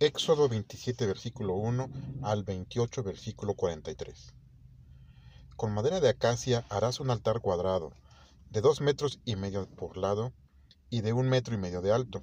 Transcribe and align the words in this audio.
Éxodo 0.00 0.48
27, 0.48 1.06
versículo 1.06 1.54
1 1.54 1.88
al 2.24 2.42
28, 2.42 3.04
versículo 3.04 3.54
43. 3.54 4.34
Con 5.54 5.72
madera 5.72 6.00
de 6.00 6.08
acacia 6.08 6.66
harás 6.68 6.98
un 6.98 7.10
altar 7.10 7.40
cuadrado, 7.40 7.92
de 8.50 8.60
dos 8.60 8.80
metros 8.80 9.20
y 9.24 9.36
medio 9.36 9.68
por 9.68 9.96
lado 9.96 10.32
y 10.90 11.02
de 11.02 11.12
un 11.12 11.28
metro 11.28 11.54
y 11.54 11.58
medio 11.58 11.80
de 11.80 11.92
alto. 11.92 12.22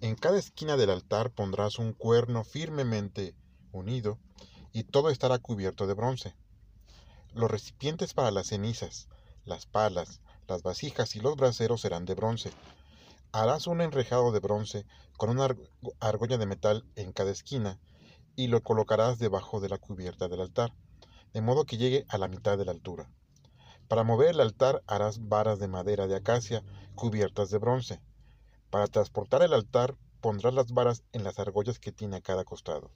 En 0.00 0.16
cada 0.16 0.36
esquina 0.36 0.76
del 0.76 0.90
altar 0.90 1.30
pondrás 1.30 1.78
un 1.78 1.92
cuerno 1.92 2.42
firmemente 2.42 3.36
unido 3.70 4.18
y 4.72 4.82
todo 4.82 5.10
estará 5.10 5.38
cubierto 5.38 5.86
de 5.86 5.94
bronce. 5.94 6.34
Los 7.34 7.52
recipientes 7.52 8.14
para 8.14 8.32
las 8.32 8.48
cenizas, 8.48 9.06
las 9.44 9.66
palas, 9.66 10.20
las 10.48 10.64
vasijas 10.64 11.14
y 11.14 11.20
los 11.20 11.36
braseros 11.36 11.82
serán 11.82 12.04
de 12.04 12.14
bronce 12.16 12.50
Harás 13.36 13.66
un 13.66 13.80
enrejado 13.80 14.30
de 14.30 14.38
bronce 14.38 14.86
con 15.16 15.28
una 15.28 15.48
argolla 15.98 16.38
de 16.38 16.46
metal 16.46 16.84
en 16.94 17.12
cada 17.12 17.32
esquina 17.32 17.80
y 18.36 18.46
lo 18.46 18.62
colocarás 18.62 19.18
debajo 19.18 19.58
de 19.58 19.68
la 19.68 19.78
cubierta 19.78 20.28
del 20.28 20.40
altar, 20.40 20.72
de 21.32 21.40
modo 21.40 21.64
que 21.64 21.76
llegue 21.76 22.06
a 22.08 22.16
la 22.16 22.28
mitad 22.28 22.56
de 22.56 22.64
la 22.64 22.70
altura. 22.70 23.10
Para 23.88 24.04
mover 24.04 24.28
el 24.28 24.40
altar 24.40 24.84
harás 24.86 25.18
varas 25.18 25.58
de 25.58 25.66
madera 25.66 26.06
de 26.06 26.14
acacia 26.14 26.62
cubiertas 26.94 27.50
de 27.50 27.58
bronce. 27.58 28.00
Para 28.70 28.86
transportar 28.86 29.42
el 29.42 29.52
altar 29.52 29.96
pondrás 30.20 30.54
las 30.54 30.70
varas 30.70 31.02
en 31.10 31.24
las 31.24 31.40
argollas 31.40 31.80
que 31.80 31.90
tiene 31.90 32.18
a 32.18 32.20
cada 32.20 32.44
costado. 32.44 32.92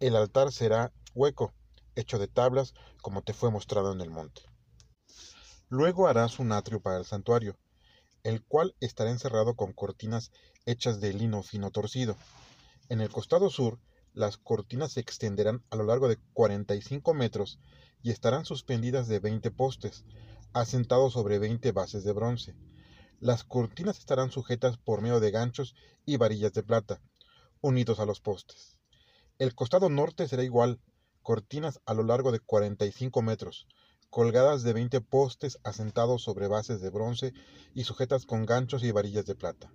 El 0.00 0.16
altar 0.16 0.52
será 0.52 0.92
hueco, 1.14 1.54
hecho 1.94 2.18
de 2.18 2.28
tablas, 2.28 2.74
como 3.00 3.22
te 3.22 3.32
fue 3.32 3.50
mostrado 3.50 3.90
en 3.94 4.02
el 4.02 4.10
monte. 4.10 4.42
Luego 5.70 6.08
harás 6.08 6.38
un 6.40 6.52
atrio 6.52 6.80
para 6.80 6.98
el 6.98 7.06
santuario, 7.06 7.56
el 8.22 8.44
cual 8.44 8.74
estará 8.80 9.10
encerrado 9.10 9.54
con 9.54 9.72
cortinas 9.72 10.30
hechas 10.66 11.00
de 11.00 11.12
lino 11.12 11.42
fino 11.42 11.70
torcido. 11.70 12.16
En 12.88 13.00
el 13.00 13.10
costado 13.10 13.50
sur, 13.50 13.78
las 14.14 14.36
cortinas 14.36 14.92
se 14.92 15.00
extenderán 15.00 15.64
a 15.70 15.76
lo 15.76 15.84
largo 15.84 16.08
de 16.08 16.18
45 16.34 17.14
metros 17.14 17.58
y 18.02 18.10
estarán 18.10 18.44
suspendidas 18.44 19.08
de 19.08 19.18
20 19.18 19.50
postes, 19.50 20.04
asentados 20.52 21.14
sobre 21.14 21.38
20 21.38 21.72
bases 21.72 22.04
de 22.04 22.12
bronce. 22.12 22.54
Las 23.20 23.44
cortinas 23.44 23.98
estarán 23.98 24.30
sujetas 24.30 24.76
por 24.76 25.00
medio 25.00 25.20
de 25.20 25.30
ganchos 25.30 25.74
y 26.04 26.16
varillas 26.16 26.52
de 26.52 26.62
plata, 26.62 27.00
unidos 27.60 28.00
a 28.00 28.04
los 28.04 28.20
postes. 28.20 28.76
El 29.38 29.54
costado 29.54 29.88
norte 29.88 30.28
será 30.28 30.44
igual, 30.44 30.80
cortinas 31.22 31.80
a 31.86 31.94
lo 31.94 32.02
largo 32.02 32.32
de 32.32 32.40
45 32.40 33.22
metros, 33.22 33.66
colgadas 34.12 34.62
de 34.62 34.74
veinte 34.74 35.00
postes 35.00 35.58
asentados 35.64 36.22
sobre 36.22 36.46
bases 36.46 36.82
de 36.82 36.90
bronce 36.90 37.32
y 37.74 37.84
sujetas 37.84 38.26
con 38.26 38.44
ganchos 38.44 38.84
y 38.84 38.92
varillas 38.92 39.24
de 39.24 39.34
plata. 39.34 39.72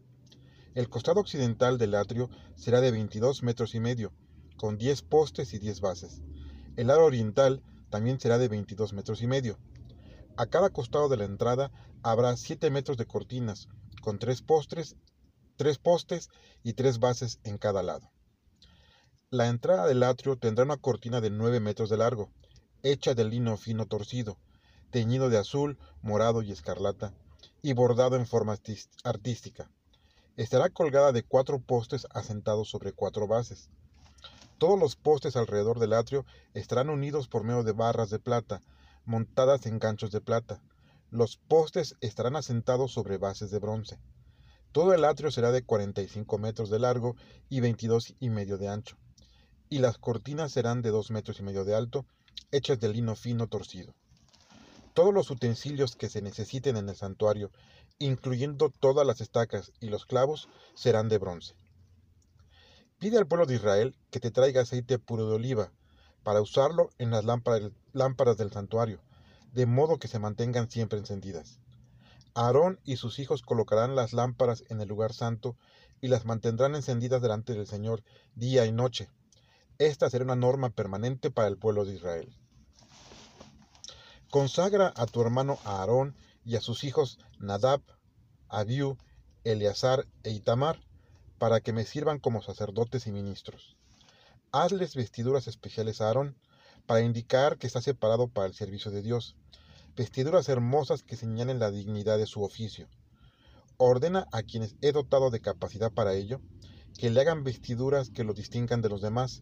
El 0.75 0.89
costado 0.89 1.19
occidental 1.19 1.79
del 1.79 1.95
atrio 1.95 2.29
será 2.55 2.79
de 2.79 2.91
22 2.91 3.41
metros 3.41 3.73
y 3.73 3.79
medio, 3.79 4.13
con 4.55 4.77
10 4.77 5.01
postes 5.01 5.55
y 5.55 5.57
10 5.57 5.81
bases. 5.81 6.21
El 6.75 6.85
lado 6.85 7.03
oriental 7.03 7.63
también 7.89 8.19
será 8.19 8.37
de 8.37 8.47
22 8.47 8.93
metros 8.93 9.23
y 9.23 9.27
medio. 9.27 9.57
A 10.37 10.45
cada 10.45 10.69
costado 10.69 11.09
de 11.09 11.17
la 11.17 11.25
entrada 11.25 11.71
habrá 12.03 12.37
7 12.37 12.69
metros 12.69 12.97
de 12.97 13.07
cortinas, 13.07 13.69
con 14.03 14.19
3 14.19 14.43
postres, 14.43 14.97
3 15.55 15.79
postes 15.79 16.29
y 16.61 16.73
3 16.73 16.99
bases 16.99 17.39
en 17.43 17.57
cada 17.57 17.81
lado. 17.81 18.11
La 19.31 19.47
entrada 19.47 19.87
del 19.87 20.03
atrio 20.03 20.37
tendrá 20.37 20.63
una 20.63 20.77
cortina 20.77 21.21
de 21.21 21.31
9 21.31 21.59
metros 21.59 21.89
de 21.89 21.97
largo, 21.97 22.29
hecha 22.83 23.13
de 23.13 23.25
lino 23.25 23.57
fino 23.57 23.85
torcido, 23.85 24.37
teñido 24.91 25.29
de 25.29 25.37
azul, 25.37 25.77
morado 26.01 26.41
y 26.41 26.51
escarlata, 26.51 27.13
y 27.61 27.73
bordado 27.73 28.15
en 28.15 28.25
forma 28.25 28.57
artística. 29.03 29.69
Estará 30.37 30.69
colgada 30.69 31.11
de 31.11 31.23
cuatro 31.23 31.59
postes 31.59 32.07
asentados 32.11 32.69
sobre 32.69 32.93
cuatro 32.93 33.27
bases. 33.27 33.69
Todos 34.57 34.79
los 34.79 34.95
postes 34.95 35.35
alrededor 35.35 35.79
del 35.79 35.93
atrio 35.93 36.25
estarán 36.53 36.89
unidos 36.89 37.27
por 37.27 37.43
medio 37.43 37.63
de 37.63 37.73
barras 37.73 38.09
de 38.09 38.19
plata, 38.19 38.61
montadas 39.05 39.65
en 39.65 39.79
ganchos 39.79 40.11
de 40.11 40.21
plata. 40.21 40.61
Los 41.09 41.37
postes 41.37 41.95
estarán 42.01 42.35
asentados 42.35 42.91
sobre 42.91 43.17
bases 43.17 43.51
de 43.51 43.59
bronce. 43.59 43.99
Todo 44.71 44.93
el 44.93 45.05
atrio 45.05 45.31
será 45.31 45.51
de 45.51 45.63
45 45.63 46.37
metros 46.37 46.69
de 46.69 46.79
largo 46.79 47.15
y 47.49 47.59
22 47.59 48.15
y 48.19 48.29
medio 48.29 48.57
de 48.57 48.67
ancho, 48.67 48.97
y 49.69 49.79
las 49.79 49.97
cortinas 49.97 50.51
serán 50.51 50.81
de 50.81 50.91
2 50.91 51.11
metros 51.11 51.39
y 51.39 51.43
medio 51.43 51.65
de 51.65 51.75
alto 51.75 52.05
hechas 52.51 52.79
de 52.79 52.89
lino 52.89 53.15
fino 53.15 53.47
torcido. 53.47 53.93
Todos 54.93 55.13
los 55.13 55.29
utensilios 55.29 55.95
que 55.95 56.09
se 56.09 56.21
necesiten 56.21 56.77
en 56.77 56.89
el 56.89 56.95
santuario, 56.95 57.51
incluyendo 57.99 58.69
todas 58.69 59.05
las 59.05 59.21
estacas 59.21 59.71
y 59.79 59.89
los 59.89 60.05
clavos, 60.05 60.49
serán 60.73 61.09
de 61.09 61.17
bronce. 61.17 61.55
Pide 62.99 63.17
al 63.17 63.27
pueblo 63.27 63.45
de 63.45 63.55
Israel 63.55 63.95
que 64.09 64.19
te 64.19 64.31
traiga 64.31 64.61
aceite 64.61 64.97
puro 64.97 65.27
de 65.27 65.35
oliva, 65.35 65.71
para 66.23 66.41
usarlo 66.41 66.89
en 66.97 67.11
las 67.11 67.25
lámparas 67.25 68.37
del 68.37 68.51
santuario, 68.51 68.99
de 69.53 69.65
modo 69.65 69.97
que 69.97 70.07
se 70.07 70.19
mantengan 70.19 70.69
siempre 70.69 70.99
encendidas. 70.99 71.59
Aarón 72.33 72.79
y 72.83 72.97
sus 72.97 73.19
hijos 73.19 73.41
colocarán 73.41 73.95
las 73.95 74.13
lámparas 74.13 74.63
en 74.69 74.81
el 74.81 74.87
lugar 74.87 75.13
santo 75.13 75.55
y 76.01 76.07
las 76.07 76.25
mantendrán 76.25 76.75
encendidas 76.75 77.21
delante 77.21 77.53
del 77.53 77.65
Señor 77.65 78.03
día 78.35 78.65
y 78.65 78.71
noche, 78.71 79.09
esta 79.79 80.09
será 80.09 80.23
una 80.23 80.35
norma 80.35 80.69
permanente 80.69 81.31
para 81.31 81.47
el 81.47 81.57
pueblo 81.57 81.85
de 81.85 81.93
Israel. 81.95 82.35
Consagra 84.29 84.93
a 84.95 85.05
tu 85.05 85.21
hermano 85.21 85.59
Aarón 85.63 86.15
y 86.43 86.55
a 86.55 86.61
sus 86.61 86.83
hijos 86.83 87.19
Nadab, 87.39 87.81
Abiú, 88.49 88.97
Eleazar 89.43 90.05
e 90.23 90.31
Itamar, 90.31 90.79
para 91.37 91.61
que 91.61 91.73
me 91.73 91.85
sirvan 91.85 92.19
como 92.19 92.41
sacerdotes 92.41 93.07
y 93.07 93.11
ministros. 93.11 93.77
Hazles 94.51 94.95
vestiduras 94.95 95.47
especiales 95.47 96.01
a 96.01 96.07
Aarón, 96.07 96.35
para 96.85 97.01
indicar 97.01 97.57
que 97.57 97.67
está 97.67 97.81
separado 97.81 98.29
para 98.29 98.47
el 98.47 98.53
servicio 98.53 98.91
de 98.91 99.01
Dios, 99.01 99.35
vestiduras 99.95 100.47
hermosas 100.49 101.03
que 101.03 101.17
señalen 101.17 101.59
la 101.59 101.69
dignidad 101.69 102.17
de 102.17 102.25
su 102.25 102.43
oficio. 102.43 102.87
Ordena 103.77 104.27
a 104.31 104.41
quienes 104.41 104.75
he 104.81 104.91
dotado 104.91 105.29
de 105.29 105.41
capacidad 105.41 105.91
para 105.91 106.13
ello, 106.13 106.41
que 106.97 107.09
le 107.09 107.21
hagan 107.21 107.43
vestiduras 107.43 108.09
que 108.09 108.23
lo 108.23 108.33
distingan 108.33 108.81
de 108.81 108.89
los 108.89 109.01
demás, 109.01 109.41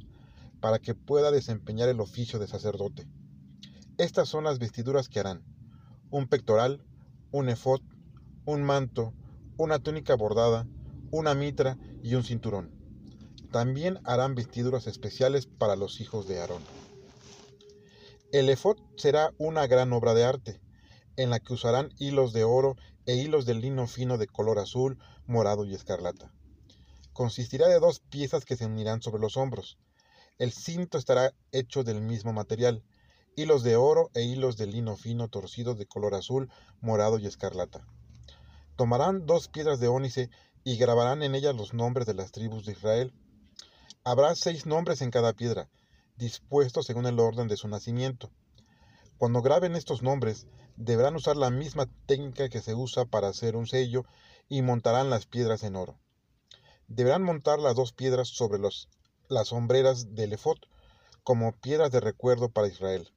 para 0.65 0.79
que 0.79 0.95
pueda 0.95 1.29
desempeñar 1.29 1.89
el 1.89 1.99
oficio 1.99 2.39
de 2.39 2.47
sacerdote. 2.47 3.07
Estas 3.99 4.27
son 4.27 4.45
las 4.45 4.57
vestiduras 4.57 5.09
que 5.09 5.19
harán. 5.19 5.43
Un 6.09 6.27
pectoral, 6.27 6.83
un 7.31 7.49
efod, 7.49 7.81
un 8.45 8.63
manto, 8.63 9.13
una 9.57 9.77
túnica 9.77 10.15
bordada, 10.15 10.65
una 11.11 11.35
mitra 11.35 11.77
y 12.01 12.15
un 12.15 12.23
cinturón. 12.23 12.71
También 13.51 13.99
harán 14.05 14.33
vestiduras 14.33 14.87
especiales 14.87 15.45
para 15.45 15.75
los 15.75 16.01
hijos 16.01 16.27
de 16.27 16.39
Aarón. 16.39 16.63
El 18.31 18.49
efod 18.49 18.77
será 18.97 19.35
una 19.37 19.67
gran 19.67 19.93
obra 19.93 20.15
de 20.15 20.23
arte, 20.23 20.61
en 21.15 21.29
la 21.29 21.39
que 21.39 21.53
usarán 21.53 21.93
hilos 21.99 22.33
de 22.33 22.43
oro 22.43 22.75
e 23.05 23.17
hilos 23.17 23.45
de 23.45 23.53
lino 23.53 23.85
fino 23.85 24.17
de 24.17 24.25
color 24.25 24.57
azul, 24.57 24.97
morado 25.27 25.63
y 25.63 25.75
escarlata. 25.75 26.33
Consistirá 27.13 27.67
de 27.67 27.79
dos 27.79 27.99
piezas 27.99 28.45
que 28.45 28.57
se 28.57 28.65
unirán 28.65 29.03
sobre 29.03 29.21
los 29.21 29.37
hombros, 29.37 29.77
el 30.37 30.51
cinto 30.51 30.97
estará 30.97 31.33
hecho 31.51 31.83
del 31.83 32.01
mismo 32.01 32.33
material, 32.33 32.83
hilos 33.35 33.63
de 33.63 33.75
oro 33.75 34.09
e 34.13 34.23
hilos 34.23 34.57
de 34.57 34.67
lino 34.67 34.97
fino 34.97 35.29
torcido 35.29 35.75
de 35.75 35.85
color 35.85 36.13
azul, 36.13 36.49
morado 36.81 37.19
y 37.19 37.25
escarlata. 37.25 37.85
Tomarán 38.75 39.25
dos 39.25 39.47
piedras 39.47 39.79
de 39.79 39.87
ónice 39.87 40.29
y 40.65 40.77
grabarán 40.77 41.23
en 41.23 41.35
ellas 41.35 41.55
los 41.55 41.73
nombres 41.73 42.05
de 42.07 42.13
las 42.13 42.31
tribus 42.31 42.65
de 42.65 42.73
Israel. 42.73 43.13
Habrá 44.03 44.35
seis 44.35 44.65
nombres 44.65 45.01
en 45.01 45.11
cada 45.11 45.33
piedra, 45.33 45.69
dispuestos 46.17 46.85
según 46.85 47.05
el 47.05 47.19
orden 47.19 47.47
de 47.47 47.55
su 47.55 47.67
nacimiento. 47.67 48.29
Cuando 49.17 49.41
graben 49.41 49.75
estos 49.75 50.01
nombres, 50.01 50.47
deberán 50.75 51.15
usar 51.15 51.37
la 51.37 51.49
misma 51.49 51.89
técnica 52.05 52.49
que 52.49 52.61
se 52.61 52.75
usa 52.75 53.05
para 53.05 53.29
hacer 53.29 53.55
un 53.55 53.67
sello 53.67 54.03
y 54.49 54.61
montarán 54.61 55.09
las 55.09 55.25
piedras 55.25 55.63
en 55.63 55.77
oro. 55.77 55.97
Deberán 56.87 57.23
montar 57.23 57.59
las 57.59 57.75
dos 57.75 57.93
piedras 57.93 58.27
sobre 58.27 58.59
los 58.59 58.89
las 59.29 59.49
sombreras 59.49 60.15
del 60.15 60.33
efod 60.33 60.57
como 61.23 61.53
piedras 61.53 61.91
de 61.91 61.99
recuerdo 61.99 62.49
para 62.49 62.67
Israel. 62.67 63.11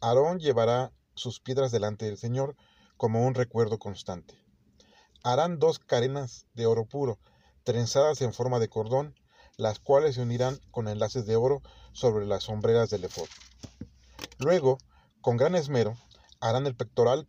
Aarón 0.00 0.38
llevará 0.38 0.92
sus 1.14 1.40
piedras 1.40 1.72
delante 1.72 2.06
del 2.06 2.18
Señor 2.18 2.56
como 2.96 3.26
un 3.26 3.34
recuerdo 3.34 3.78
constante. 3.78 4.38
Harán 5.22 5.58
dos 5.58 5.78
cadenas 5.78 6.46
de 6.54 6.66
oro 6.66 6.86
puro, 6.86 7.18
trenzadas 7.64 8.20
en 8.22 8.32
forma 8.32 8.58
de 8.58 8.68
cordón, 8.68 9.14
las 9.56 9.78
cuales 9.78 10.14
se 10.14 10.22
unirán 10.22 10.58
con 10.70 10.88
enlaces 10.88 11.26
de 11.26 11.36
oro 11.36 11.62
sobre 11.92 12.26
las 12.26 12.44
sombreras 12.44 12.90
del 12.90 13.04
efod. 13.04 13.28
Luego, 14.38 14.78
con 15.20 15.36
gran 15.36 15.54
esmero, 15.54 15.96
harán 16.40 16.66
el 16.66 16.76
pectoral 16.76 17.28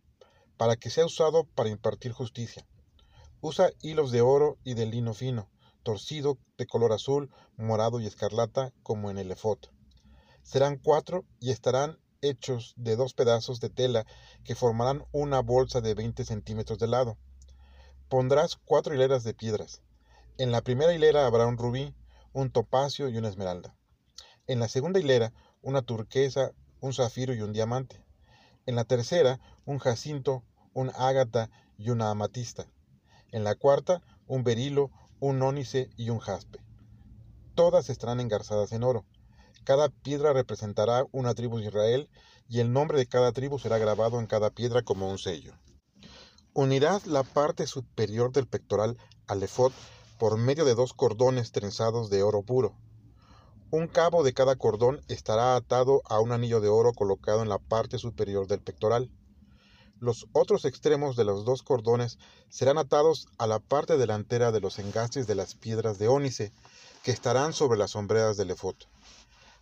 para 0.56 0.76
que 0.76 0.90
sea 0.90 1.04
usado 1.04 1.44
para 1.44 1.68
impartir 1.68 2.12
justicia. 2.12 2.66
Usa 3.40 3.70
hilos 3.82 4.12
de 4.12 4.22
oro 4.22 4.58
y 4.64 4.74
de 4.74 4.86
lino 4.86 5.12
fino, 5.12 5.50
torcido 5.82 6.38
de 6.58 6.66
color 6.66 6.92
azul, 6.92 7.30
morado 7.56 8.00
y 8.00 8.06
escarlata 8.06 8.72
como 8.82 9.10
en 9.10 9.18
el 9.18 9.30
efod. 9.30 9.58
Serán 10.42 10.78
cuatro 10.78 11.24
y 11.40 11.50
estarán 11.50 11.98
hechos 12.20 12.74
de 12.76 12.96
dos 12.96 13.14
pedazos 13.14 13.60
de 13.60 13.68
tela 13.68 14.06
que 14.44 14.54
formarán 14.54 15.04
una 15.12 15.40
bolsa 15.40 15.80
de 15.80 15.94
20 15.94 16.24
centímetros 16.24 16.78
de 16.78 16.86
lado. 16.86 17.18
Pondrás 18.08 18.56
cuatro 18.56 18.94
hileras 18.94 19.24
de 19.24 19.34
piedras. 19.34 19.82
En 20.38 20.52
la 20.52 20.62
primera 20.62 20.94
hilera 20.94 21.26
habrá 21.26 21.46
un 21.46 21.58
rubí, 21.58 21.94
un 22.32 22.50
topacio 22.50 23.08
y 23.08 23.18
una 23.18 23.28
esmeralda. 23.28 23.76
En 24.46 24.60
la 24.60 24.68
segunda 24.68 25.00
hilera, 25.00 25.32
una 25.60 25.82
turquesa, 25.82 26.52
un 26.80 26.92
zafiro 26.92 27.34
y 27.34 27.42
un 27.42 27.52
diamante. 27.52 28.04
En 28.66 28.76
la 28.76 28.84
tercera, 28.84 29.40
un 29.64 29.78
jacinto, 29.78 30.42
un 30.72 30.90
ágata 30.96 31.50
y 31.76 31.90
una 31.90 32.10
amatista. 32.10 32.66
En 33.30 33.44
la 33.44 33.54
cuarta, 33.54 34.02
un 34.26 34.44
berilo, 34.44 34.90
un 35.22 35.40
ónice 35.40 35.88
y 35.96 36.10
un 36.10 36.18
jaspe. 36.18 36.58
Todas 37.54 37.90
estarán 37.90 38.18
engarzadas 38.18 38.72
en 38.72 38.82
oro. 38.82 39.06
Cada 39.62 39.88
piedra 39.88 40.32
representará 40.32 41.06
una 41.12 41.32
tribu 41.32 41.60
de 41.60 41.66
Israel 41.66 42.10
y 42.48 42.58
el 42.58 42.72
nombre 42.72 42.98
de 42.98 43.06
cada 43.06 43.30
tribu 43.30 43.60
será 43.60 43.78
grabado 43.78 44.18
en 44.18 44.26
cada 44.26 44.50
piedra 44.50 44.82
como 44.82 45.08
un 45.08 45.18
sello. 45.18 45.54
Unirás 46.54 47.06
la 47.06 47.22
parte 47.22 47.68
superior 47.68 48.32
del 48.32 48.48
pectoral 48.48 48.98
al 49.28 49.44
efod 49.44 49.70
por 50.18 50.38
medio 50.38 50.64
de 50.64 50.74
dos 50.74 50.92
cordones 50.92 51.52
trenzados 51.52 52.10
de 52.10 52.24
oro 52.24 52.42
puro. 52.42 52.74
Un 53.70 53.86
cabo 53.86 54.24
de 54.24 54.34
cada 54.34 54.56
cordón 54.56 55.02
estará 55.06 55.54
atado 55.54 56.02
a 56.06 56.18
un 56.18 56.32
anillo 56.32 56.60
de 56.60 56.68
oro 56.68 56.94
colocado 56.94 57.42
en 57.42 57.48
la 57.48 57.60
parte 57.60 57.96
superior 57.96 58.48
del 58.48 58.60
pectoral. 58.60 59.08
Los 60.02 60.26
otros 60.32 60.64
extremos 60.64 61.14
de 61.14 61.22
los 61.22 61.44
dos 61.44 61.62
cordones 61.62 62.18
serán 62.48 62.76
atados 62.76 63.28
a 63.38 63.46
la 63.46 63.60
parte 63.60 63.96
delantera 63.96 64.50
de 64.50 64.58
los 64.60 64.80
engastes 64.80 65.28
de 65.28 65.36
las 65.36 65.54
piedras 65.54 65.96
de 66.00 66.08
ónice 66.08 66.52
que 67.04 67.12
estarán 67.12 67.52
sobre 67.52 67.78
las 67.78 67.92
sombreras 67.92 68.36
del 68.36 68.50
efod. 68.50 68.74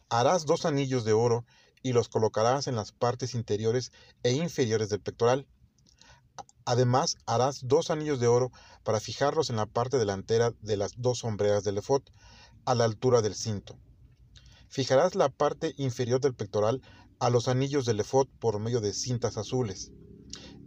Harás 0.08 0.46
dos 0.46 0.64
anillos 0.64 1.04
de 1.04 1.12
oro 1.12 1.44
y 1.82 1.92
los 1.92 2.08
colocarás 2.08 2.68
en 2.68 2.74
las 2.74 2.90
partes 2.90 3.34
interiores 3.34 3.92
e 4.22 4.32
inferiores 4.32 4.88
del 4.88 5.00
pectoral. 5.00 5.46
Además, 6.64 7.18
harás 7.26 7.68
dos 7.68 7.90
anillos 7.90 8.18
de 8.18 8.28
oro 8.28 8.50
para 8.82 8.98
fijarlos 8.98 9.50
en 9.50 9.56
la 9.56 9.66
parte 9.66 9.98
delantera 9.98 10.54
de 10.62 10.78
las 10.78 10.94
dos 10.96 11.18
sombreras 11.18 11.64
del 11.64 11.76
efod, 11.76 12.00
a 12.64 12.74
la 12.74 12.84
altura 12.84 13.20
del 13.20 13.34
cinto. 13.34 13.76
Fijarás 14.70 15.16
la 15.16 15.28
parte 15.28 15.74
inferior 15.76 16.18
del 16.18 16.34
pectoral 16.34 16.80
a 17.18 17.28
los 17.28 17.46
anillos 17.46 17.84
del 17.84 18.00
efod 18.00 18.26
por 18.38 18.58
medio 18.58 18.80
de 18.80 18.94
cintas 18.94 19.36
azules. 19.36 19.92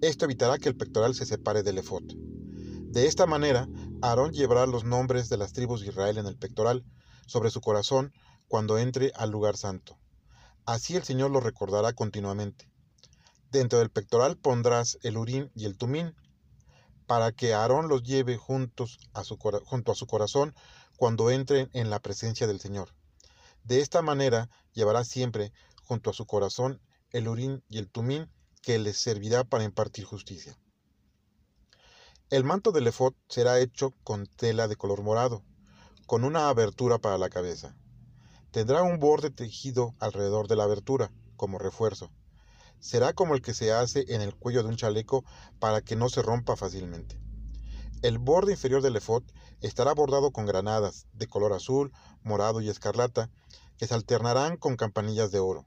Esto 0.03 0.25
evitará 0.25 0.57
que 0.57 0.67
el 0.67 0.75
pectoral 0.75 1.15
se 1.15 1.25
separe 1.25 1.63
del 1.63 1.77
efod. 1.77 2.03
De 2.03 3.07
esta 3.07 3.25
manera, 3.25 3.69
Aarón 4.01 4.33
llevará 4.33 4.65
los 4.67 4.83
nombres 4.83 5.29
de 5.29 5.37
las 5.37 5.53
tribus 5.53 5.79
de 5.79 5.87
Israel 5.87 6.17
en 6.17 6.25
el 6.25 6.35
pectoral, 6.35 6.83
sobre 7.25 7.49
su 7.49 7.61
corazón, 7.61 8.11
cuando 8.49 8.77
entre 8.77 9.13
al 9.15 9.31
lugar 9.31 9.55
santo. 9.55 9.97
Así 10.65 10.97
el 10.97 11.03
Señor 11.03 11.31
lo 11.31 11.39
recordará 11.39 11.93
continuamente. 11.93 12.69
Dentro 13.49 13.79
del 13.79 13.91
pectoral 13.91 14.35
pondrás 14.35 14.99
el 15.03 15.15
urín 15.15 15.49
y 15.55 15.63
el 15.63 15.77
tumín, 15.77 16.13
para 17.07 17.31
que 17.31 17.53
Aarón 17.53 17.87
los 17.87 18.03
lleve 18.03 18.35
juntos 18.35 18.99
a 19.13 19.23
su, 19.23 19.37
junto 19.37 19.93
a 19.93 19.95
su 19.95 20.05
corazón 20.05 20.53
cuando 20.97 21.31
entre 21.31 21.69
en 21.71 21.89
la 21.89 22.01
presencia 22.01 22.45
del 22.45 22.59
Señor. 22.59 22.89
De 23.63 23.79
esta 23.79 24.01
manera 24.01 24.49
llevará 24.73 25.05
siempre 25.05 25.53
junto 25.81 26.09
a 26.09 26.13
su 26.13 26.25
corazón 26.25 26.81
el 27.11 27.29
urín 27.29 27.63
y 27.69 27.77
el 27.77 27.89
tumín 27.89 28.29
que 28.63 28.79
les 28.79 28.97
servirá 28.97 29.43
para 29.43 29.65
impartir 29.65 30.05
justicia. 30.05 30.57
El 32.29 32.45
manto 32.45 32.71
del 32.71 32.87
efod 32.87 33.13
será 33.27 33.59
hecho 33.59 33.91
con 34.05 34.25
tela 34.25 34.69
de 34.69 34.77
color 34.77 35.03
morado, 35.03 35.43
con 36.07 36.23
una 36.23 36.47
abertura 36.47 36.97
para 36.97 37.17
la 37.17 37.29
cabeza. 37.29 37.75
Tendrá 38.51 38.81
un 38.81 38.99
borde 38.99 39.31
tejido 39.31 39.93
alrededor 39.99 40.47
de 40.47 40.55
la 40.55 40.63
abertura, 40.63 41.11
como 41.35 41.59
refuerzo. 41.59 42.09
Será 42.79 43.11
como 43.11 43.35
el 43.35 43.41
que 43.41 43.53
se 43.53 43.73
hace 43.73 44.05
en 44.07 44.21
el 44.21 44.33
cuello 44.33 44.63
de 44.63 44.69
un 44.69 44.77
chaleco 44.77 45.25
para 45.59 45.81
que 45.81 45.97
no 45.97 46.07
se 46.07 46.21
rompa 46.21 46.55
fácilmente. 46.55 47.19
El 48.01 48.17
borde 48.17 48.53
inferior 48.53 48.81
del 48.81 48.95
efod 48.95 49.23
estará 49.59 49.93
bordado 49.93 50.31
con 50.31 50.45
granadas 50.45 51.05
de 51.13 51.27
color 51.27 51.51
azul, 51.51 51.91
morado 52.23 52.61
y 52.61 52.69
escarlata, 52.69 53.29
que 53.77 53.87
se 53.87 53.93
alternarán 53.93 54.55
con 54.55 54.77
campanillas 54.77 55.31
de 55.31 55.39
oro. 55.39 55.65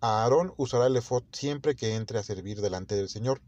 Aarón 0.00 0.54
usará 0.56 0.86
el 0.86 0.96
efod 0.96 1.24
siempre 1.32 1.76
que 1.76 1.94
entre 1.94 2.18
a 2.18 2.22
servir 2.22 2.60
delante 2.62 2.94
del 2.94 3.08
Señor. 3.08 3.42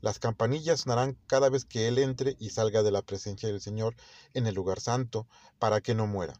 Las 0.00 0.18
campanillas 0.18 0.80
sonarán 0.80 1.18
cada 1.26 1.48
vez 1.48 1.64
que 1.64 1.88
él 1.88 1.98
entre 1.98 2.36
y 2.38 2.50
salga 2.50 2.82
de 2.82 2.92
la 2.92 3.02
presencia 3.02 3.48
del 3.48 3.60
Señor 3.60 3.96
en 4.34 4.46
el 4.46 4.54
lugar 4.54 4.80
santo, 4.80 5.26
para 5.58 5.80
que 5.80 5.94
no 5.94 6.06
muera. 6.06 6.34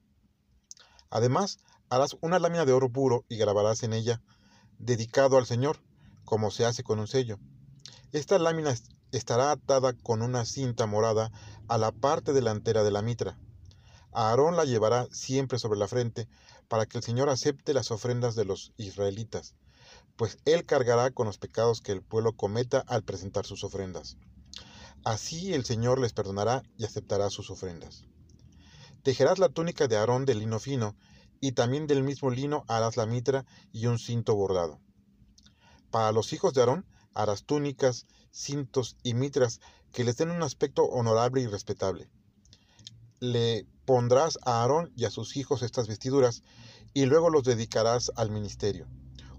Además, 1.10 1.58
harás 1.88 2.16
una 2.20 2.38
lámina 2.38 2.64
de 2.64 2.72
oro 2.72 2.90
puro 2.90 3.24
y 3.28 3.36
grabarás 3.36 3.82
en 3.82 3.92
ella, 3.92 4.22
dedicado 4.78 5.38
al 5.38 5.46
Señor, 5.46 5.78
como 6.24 6.50
se 6.50 6.64
hace 6.64 6.82
con 6.82 6.98
un 6.98 7.08
sello. 7.08 7.38
Esta 8.12 8.38
lámina 8.38 8.74
estará 9.10 9.50
atada 9.50 9.92
con 9.92 10.22
una 10.22 10.44
cinta 10.44 10.86
morada 10.86 11.30
a 11.68 11.78
la 11.78 11.92
parte 11.92 12.32
delantera 12.32 12.82
de 12.82 12.90
la 12.90 13.02
mitra. 13.02 13.38
Aarón 14.12 14.56
la 14.56 14.64
llevará 14.64 15.06
siempre 15.10 15.58
sobre 15.58 15.78
la 15.78 15.88
frente, 15.88 16.28
para 16.68 16.86
que 16.86 16.98
el 16.98 17.04
Señor 17.04 17.28
acepte 17.28 17.74
las 17.74 17.90
ofrendas 17.90 18.34
de 18.34 18.44
los 18.44 18.72
israelitas, 18.76 19.54
pues 20.16 20.38
Él 20.44 20.64
cargará 20.64 21.10
con 21.10 21.26
los 21.26 21.38
pecados 21.38 21.80
que 21.80 21.92
el 21.92 22.02
pueblo 22.02 22.34
cometa 22.34 22.84
al 22.86 23.02
presentar 23.02 23.46
sus 23.46 23.64
ofrendas. 23.64 24.16
Así 25.04 25.52
el 25.54 25.64
Señor 25.64 25.98
les 26.00 26.12
perdonará 26.12 26.62
y 26.76 26.84
aceptará 26.84 27.30
sus 27.30 27.50
ofrendas. 27.50 28.04
Tejerás 29.02 29.38
la 29.38 29.48
túnica 29.48 29.88
de 29.88 29.96
Aarón 29.96 30.24
de 30.26 30.34
lino 30.34 30.60
fino, 30.60 30.96
y 31.40 31.52
también 31.52 31.88
del 31.88 32.04
mismo 32.04 32.30
lino 32.30 32.64
harás 32.68 32.96
la 32.96 33.04
mitra 33.04 33.44
y 33.72 33.86
un 33.86 33.98
cinto 33.98 34.36
bordado. 34.36 34.80
Para 35.90 36.12
los 36.12 36.32
hijos 36.32 36.54
de 36.54 36.60
Aarón 36.60 36.86
harás 37.14 37.44
túnicas, 37.44 38.06
cintos 38.30 38.96
y 39.02 39.14
mitras 39.14 39.60
que 39.92 40.04
les 40.04 40.16
den 40.16 40.30
un 40.30 40.42
aspecto 40.42 40.84
honorable 40.84 41.40
y 41.40 41.46
respetable. 41.46 42.08
Le 43.18 43.66
pondrás 43.84 44.38
a 44.44 44.62
Aarón 44.62 44.92
y 44.96 45.04
a 45.04 45.10
sus 45.10 45.36
hijos 45.36 45.62
estas 45.62 45.88
vestiduras, 45.88 46.42
y 46.94 47.06
luego 47.06 47.30
los 47.30 47.44
dedicarás 47.44 48.12
al 48.16 48.30
ministerio, 48.30 48.86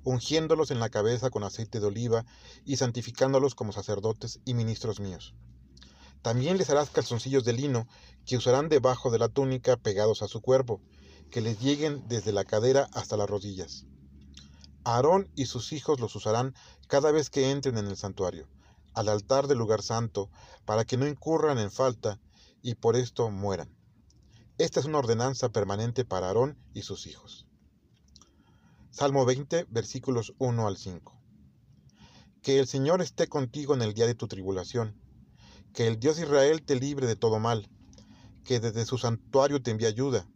ungiéndolos 0.04 0.72
en 0.72 0.80
la 0.80 0.90
cabeza 0.90 1.30
con 1.30 1.44
aceite 1.44 1.80
de 1.80 1.86
oliva 1.86 2.26
y 2.66 2.78
santificándolos 2.78 3.56
como 3.56 3.72
sacerdotes 3.72 4.40
y 4.46 4.54
ministros 4.54 5.00
míos. 5.00 5.34
También 6.22 6.58
les 6.58 6.70
harás 6.70 6.90
calzoncillos 6.90 7.44
de 7.44 7.54
lino 7.54 7.88
que 8.26 8.38
usarán 8.38 8.70
debajo 8.70 9.12
de 9.12 9.20
la 9.20 9.28
túnica 9.28 9.78
pegados 9.78 10.22
a 10.22 10.28
su 10.28 10.42
cuerpo, 10.42 10.82
que 11.30 11.42
les 11.42 11.60
lleguen 11.60 12.08
desde 12.08 12.32
la 12.32 12.46
cadera 12.46 12.90
hasta 12.94 13.18
las 13.18 13.30
rodillas. 13.30 13.86
Aarón 14.86 15.30
y 15.36 15.46
sus 15.46 15.74
hijos 15.74 16.00
los 16.00 16.16
usarán 16.16 16.56
cada 16.88 17.12
vez 17.12 17.30
que 17.30 17.52
entren 17.52 17.78
en 17.78 17.88
el 17.88 17.98
santuario, 17.98 18.48
al 18.94 19.10
altar 19.10 19.48
del 19.48 19.58
lugar 19.58 19.82
santo, 19.82 20.30
para 20.66 20.86
que 20.86 20.98
no 20.98 21.08
incurran 21.08 21.58
en 21.58 21.72
falta 21.72 22.20
y 22.62 22.76
por 22.76 22.96
esto 22.96 23.30
mueran. 23.30 23.76
Esta 24.60 24.80
es 24.80 24.86
una 24.86 25.00
ordenanza 25.00 25.50
permanente 25.50 26.06
para 26.06 26.28
Aarón 26.28 26.60
y 26.76 26.84
sus 26.84 27.08
hijos. 27.08 27.48
Salmo 28.92 29.26
20, 29.26 29.66
versículos 29.72 30.36
1 30.38 30.68
al 30.68 30.78
5. 30.78 31.20
Que 32.44 32.60
el 32.60 32.68
Señor 32.68 33.02
esté 33.02 33.28
contigo 33.28 33.74
en 33.74 33.82
el 33.82 33.96
día 33.96 34.06
de 34.06 34.14
tu 34.14 34.28
tribulación. 34.28 34.96
Que 35.74 35.88
el 35.88 36.00
Dios 36.00 36.20
Israel 36.20 36.62
te 36.62 36.76
libre 36.76 37.08
de 37.08 37.16
todo 37.16 37.40
mal. 37.40 37.68
Que 38.46 38.60
desde 38.60 38.86
su 38.86 39.00
santuario 39.00 39.60
te 39.60 39.72
envíe 39.72 39.88
ayuda. 39.88 40.28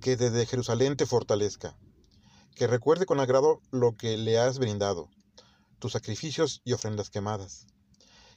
Que 0.00 0.16
desde 0.16 0.46
Jerusalén 0.46 0.96
te 0.96 1.04
fortalezca. 1.04 1.76
Que 2.54 2.66
recuerde 2.66 3.04
con 3.04 3.20
agrado 3.20 3.60
lo 3.70 3.96
que 3.96 4.16
le 4.16 4.38
has 4.38 4.58
brindado, 4.58 5.10
tus 5.78 5.92
sacrificios 5.92 6.62
y 6.64 6.72
ofrendas 6.72 7.10
quemadas. 7.10 7.66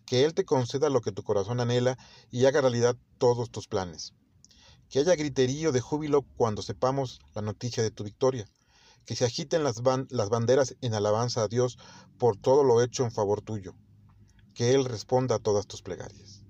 Que 0.05 0.25
Él 0.25 0.33
te 0.33 0.43
conceda 0.43 0.89
lo 0.89 0.99
que 0.99 1.13
tu 1.13 1.23
corazón 1.23 1.61
anhela 1.61 1.97
y 2.29 2.43
haga 2.43 2.59
realidad 2.59 2.97
todos 3.17 3.49
tus 3.49 3.69
planes 3.69 4.13
que 4.89 4.99
haya 4.99 5.15
griterío 5.15 5.71
de 5.71 5.81
júbilo 5.81 6.23
cuando 6.35 6.63
sepamos 6.63 7.19
la 7.35 7.43
noticia 7.43 7.83
de 7.83 7.91
tu 7.91 8.03
victoria, 8.03 8.49
que 9.05 9.15
se 9.15 9.23
agiten 9.23 9.63
las, 9.63 9.81
banderas 9.81 10.75
en 10.81 10.95
alabanza 10.95 11.43
a 11.43 11.47
Dios 11.47 11.77
por 12.17 12.37
todo 12.37 12.63
lo 12.63 12.81
hecho 12.81 13.03
en 13.03 13.11
favor 13.11 13.41
tuyo, 13.41 13.75
que 14.55 14.73
Él 14.73 14.85
responda 14.85 15.35
a 15.35 15.39
todas 15.39 15.67
tus 15.67 15.83
plegarias. 15.83 16.41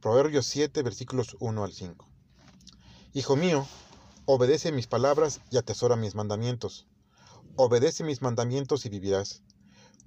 Proverbios 0.00 0.46
7, 0.46 0.82
versículos 0.84 1.36
1 1.40 1.64
al 1.64 1.72
5. 1.72 2.08
Hijo 3.14 3.34
mío, 3.34 3.66
obedece 4.24 4.70
mis 4.70 4.86
palabras 4.86 5.40
y 5.50 5.56
atesora 5.56 5.96
mis 5.96 6.14
mandamientos. 6.14 6.86
Obedece 7.56 8.04
mis 8.04 8.22
mandamientos 8.22 8.86
y 8.86 8.90
vivirás. 8.90 9.42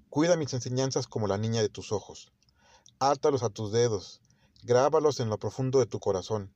Cuida 0.10 0.38
mis 0.38 0.54
enseñanzas 0.54 1.08
como 1.08 1.28
la 1.28 1.38
niña 1.38 1.62
de 1.62 1.70
tus 1.70 1.92
ojos. 1.92 2.32
Átalos 3.00 3.44
a 3.44 3.50
tus 3.50 3.74
dedos, 3.74 4.22
grábalos 4.64 5.20
en 5.20 5.30
lo 5.30 5.38
profundo 5.38 5.80
de 5.80 5.86
tu 5.86 6.00
corazón 6.00 6.54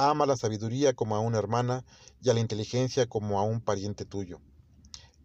Ama 0.00 0.26
la 0.26 0.36
sabiduría 0.36 0.92
como 0.94 1.16
a 1.16 1.20
una 1.20 1.38
hermana 1.38 1.84
y 2.22 2.30
a 2.30 2.34
la 2.34 2.38
inteligencia 2.38 3.08
como 3.08 3.40
a 3.40 3.42
un 3.42 3.60
pariente 3.60 4.04
tuyo. 4.04 4.40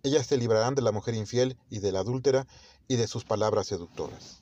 Ellas 0.02 0.28
te 0.28 0.36
librarán 0.36 0.74
de 0.74 0.82
la 0.82 0.92
mujer 0.92 1.14
infiel 1.14 1.60
y 1.70 1.78
de 1.78 1.92
la 1.92 2.00
adúltera 2.00 2.48
y 2.88 2.96
de 2.96 3.08
sus 3.08 3.24
palabras 3.24 3.68
seductoras. 3.68 4.42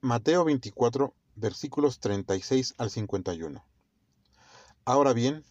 Mateo 0.00 0.44
24, 0.44 1.14
versículos 1.36 2.00
36 2.00 2.74
al 2.78 2.90
51. 2.90 3.64
Ahora 4.84 5.12
bien, 5.12 5.44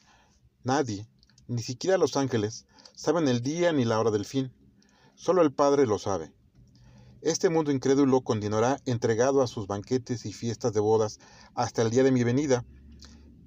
nadie, 0.65 1.07
ni 1.47 1.63
siquiera 1.63 1.97
los 1.97 2.17
ángeles, 2.17 2.65
saben 2.93 3.29
el 3.29 3.41
día 3.41 3.71
ni 3.71 3.85
la 3.85 4.01
hora 4.01 4.11
del 4.11 4.25
fin. 4.25 4.53
Solo 5.15 5.43
el 5.43 5.53
Padre 5.53 5.87
lo 5.87 5.97
sabe. 5.97 6.33
Este 7.21 7.49
mundo 7.49 7.71
incrédulo 7.71 8.19
continuará 8.19 8.81
entregado 8.85 9.41
a 9.41 9.47
sus 9.47 9.65
banquetes 9.67 10.25
y 10.25 10.33
fiestas 10.33 10.73
de 10.73 10.81
bodas 10.81 11.19
hasta 11.55 11.83
el 11.83 11.89
día 11.89 12.03
de 12.03 12.11
mi 12.11 12.25
venida, 12.25 12.65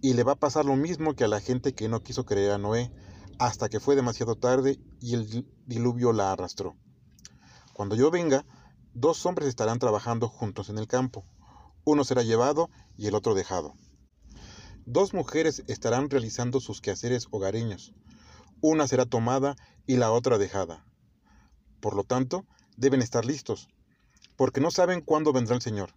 y 0.04 0.12
le 0.12 0.22
va 0.22 0.32
a 0.32 0.38
pasar 0.38 0.66
lo 0.66 0.76
mismo 0.76 1.14
que 1.14 1.24
a 1.24 1.28
la 1.28 1.40
gente 1.40 1.74
que 1.74 1.88
no 1.88 2.02
quiso 2.02 2.26
creer 2.26 2.50
a 2.50 2.58
Noé, 2.58 2.92
hasta 3.38 3.70
que 3.70 3.80
fue 3.80 3.96
demasiado 3.96 4.36
tarde 4.36 4.78
y 5.00 5.14
el 5.14 5.46
diluvio 5.64 6.12
la 6.12 6.30
arrastró. 6.30 6.76
Cuando 7.72 7.96
yo 7.96 8.10
venga, 8.10 8.44
dos 8.92 9.24
hombres 9.24 9.48
estarán 9.48 9.78
trabajando 9.78 10.28
juntos 10.28 10.68
en 10.68 10.76
el 10.76 10.88
campo. 10.88 11.24
Uno 11.84 12.04
será 12.04 12.22
llevado 12.22 12.68
y 12.98 13.06
el 13.06 13.14
otro 13.14 13.34
dejado. 13.34 13.72
Dos 14.84 15.14
mujeres 15.14 15.64
estarán 15.68 16.10
realizando 16.10 16.60
sus 16.60 16.82
quehaceres 16.82 17.26
hogareños. 17.30 17.94
Una 18.60 18.86
será 18.86 19.06
tomada 19.06 19.56
y 19.86 19.96
la 19.96 20.12
otra 20.12 20.36
dejada. 20.36 20.84
Por 21.80 21.96
lo 21.96 22.04
tanto, 22.04 22.44
deben 22.76 23.00
estar 23.00 23.24
listos, 23.24 23.70
porque 24.36 24.60
no 24.60 24.70
saben 24.70 25.00
cuándo 25.00 25.32
vendrá 25.32 25.54
el 25.56 25.62
Señor. 25.62 25.94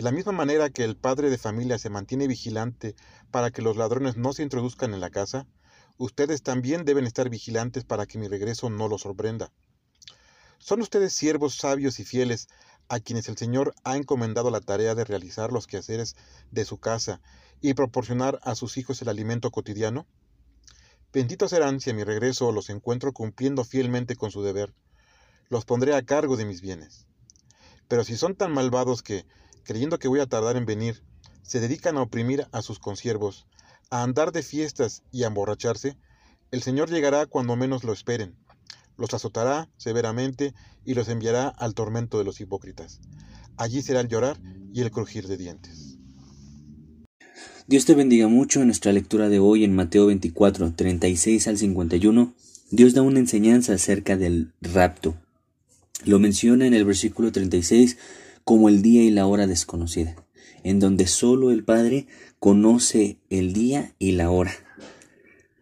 De 0.00 0.04
la 0.04 0.12
misma 0.12 0.32
manera 0.32 0.70
que 0.70 0.82
el 0.82 0.96
padre 0.96 1.28
de 1.28 1.36
familia 1.36 1.78
se 1.78 1.90
mantiene 1.90 2.26
vigilante 2.26 2.96
para 3.30 3.50
que 3.50 3.60
los 3.60 3.76
ladrones 3.76 4.16
no 4.16 4.32
se 4.32 4.42
introduzcan 4.42 4.94
en 4.94 5.00
la 5.00 5.10
casa, 5.10 5.46
ustedes 5.98 6.42
también 6.42 6.86
deben 6.86 7.04
estar 7.04 7.28
vigilantes 7.28 7.84
para 7.84 8.06
que 8.06 8.16
mi 8.16 8.26
regreso 8.26 8.70
no 8.70 8.88
los 8.88 9.02
sorprenda. 9.02 9.52
Son 10.58 10.80
ustedes 10.80 11.12
siervos 11.12 11.56
sabios 11.56 12.00
y 12.00 12.06
fieles 12.06 12.48
a 12.88 12.98
quienes 13.00 13.28
el 13.28 13.36
Señor 13.36 13.74
ha 13.84 13.98
encomendado 13.98 14.50
la 14.50 14.62
tarea 14.62 14.94
de 14.94 15.04
realizar 15.04 15.52
los 15.52 15.66
quehaceres 15.66 16.16
de 16.50 16.64
su 16.64 16.78
casa 16.78 17.20
y 17.60 17.74
proporcionar 17.74 18.40
a 18.42 18.54
sus 18.54 18.78
hijos 18.78 19.02
el 19.02 19.10
alimento 19.10 19.50
cotidiano? 19.50 20.06
Benditos 21.12 21.50
serán 21.50 21.78
si 21.78 21.90
a 21.90 21.94
mi 21.94 22.04
regreso 22.04 22.52
los 22.52 22.70
encuentro 22.70 23.12
cumpliendo 23.12 23.64
fielmente 23.64 24.16
con 24.16 24.30
su 24.30 24.42
deber. 24.42 24.72
Los 25.50 25.66
pondré 25.66 25.94
a 25.94 26.00
cargo 26.00 26.38
de 26.38 26.46
mis 26.46 26.62
bienes. 26.62 27.06
Pero 27.86 28.02
si 28.02 28.16
son 28.16 28.34
tan 28.34 28.54
malvados 28.54 29.02
que, 29.02 29.26
creyendo 29.70 30.00
que 30.00 30.08
voy 30.08 30.18
a 30.18 30.26
tardar 30.26 30.56
en 30.56 30.66
venir, 30.66 31.04
se 31.42 31.60
dedican 31.60 31.96
a 31.96 32.02
oprimir 32.02 32.48
a 32.50 32.60
sus 32.60 32.80
consiervos, 32.80 33.46
a 33.88 34.02
andar 34.02 34.32
de 34.32 34.42
fiestas 34.42 35.04
y 35.12 35.22
a 35.22 35.28
emborracharse, 35.28 35.96
el 36.50 36.60
Señor 36.60 36.90
llegará 36.90 37.26
cuando 37.26 37.54
menos 37.54 37.84
lo 37.84 37.92
esperen 37.92 38.34
los 39.00 39.14
azotará 39.14 39.70
severamente 39.78 40.52
y 40.84 40.94
los 40.94 41.08
enviará 41.08 41.48
al 41.48 41.74
tormento 41.74 42.18
de 42.18 42.24
los 42.24 42.40
hipócritas. 42.40 43.00
Allí 43.56 43.80
será 43.80 44.00
el 44.00 44.08
llorar 44.08 44.38
y 44.74 44.82
el 44.82 44.90
crujir 44.90 45.26
de 45.26 45.38
dientes. 45.38 45.98
Dios 47.66 47.86
te 47.86 47.94
bendiga 47.94 48.28
mucho 48.28 48.60
en 48.60 48.66
nuestra 48.66 48.92
lectura 48.92 49.28
de 49.28 49.38
hoy 49.38 49.64
en 49.64 49.74
Mateo 49.74 50.06
24, 50.06 50.74
36 50.74 51.48
al 51.48 51.56
51. 51.56 52.34
Dios 52.70 52.92
da 52.92 53.02
una 53.02 53.20
enseñanza 53.20 53.72
acerca 53.72 54.16
del 54.16 54.52
rapto. 54.60 55.16
Lo 56.04 56.18
menciona 56.18 56.66
en 56.66 56.74
el 56.74 56.84
versículo 56.84 57.32
36 57.32 57.96
como 58.50 58.68
el 58.68 58.82
día 58.82 59.04
y 59.04 59.10
la 59.10 59.28
hora 59.28 59.46
desconocida, 59.46 60.16
en 60.64 60.80
donde 60.80 61.06
solo 61.06 61.52
el 61.52 61.62
Padre 61.62 62.08
conoce 62.40 63.16
el 63.30 63.52
día 63.52 63.94
y 64.00 64.10
la 64.10 64.32
hora. 64.32 64.50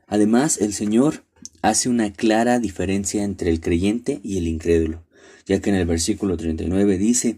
Además, 0.07 0.57
el 0.63 0.73
Señor 0.73 1.23
hace 1.61 1.91
una 1.91 2.11
clara 2.15 2.59
diferencia 2.59 3.25
entre 3.25 3.51
el 3.51 3.61
creyente 3.61 4.21
y 4.25 4.39
el 4.39 4.49
incrédulo, 4.49 5.05
ya 5.45 5.61
que 5.61 5.69
en 5.69 5.77
el 5.77 5.85
versículo 5.85 6.39
39 6.39 6.97
dice 6.97 7.37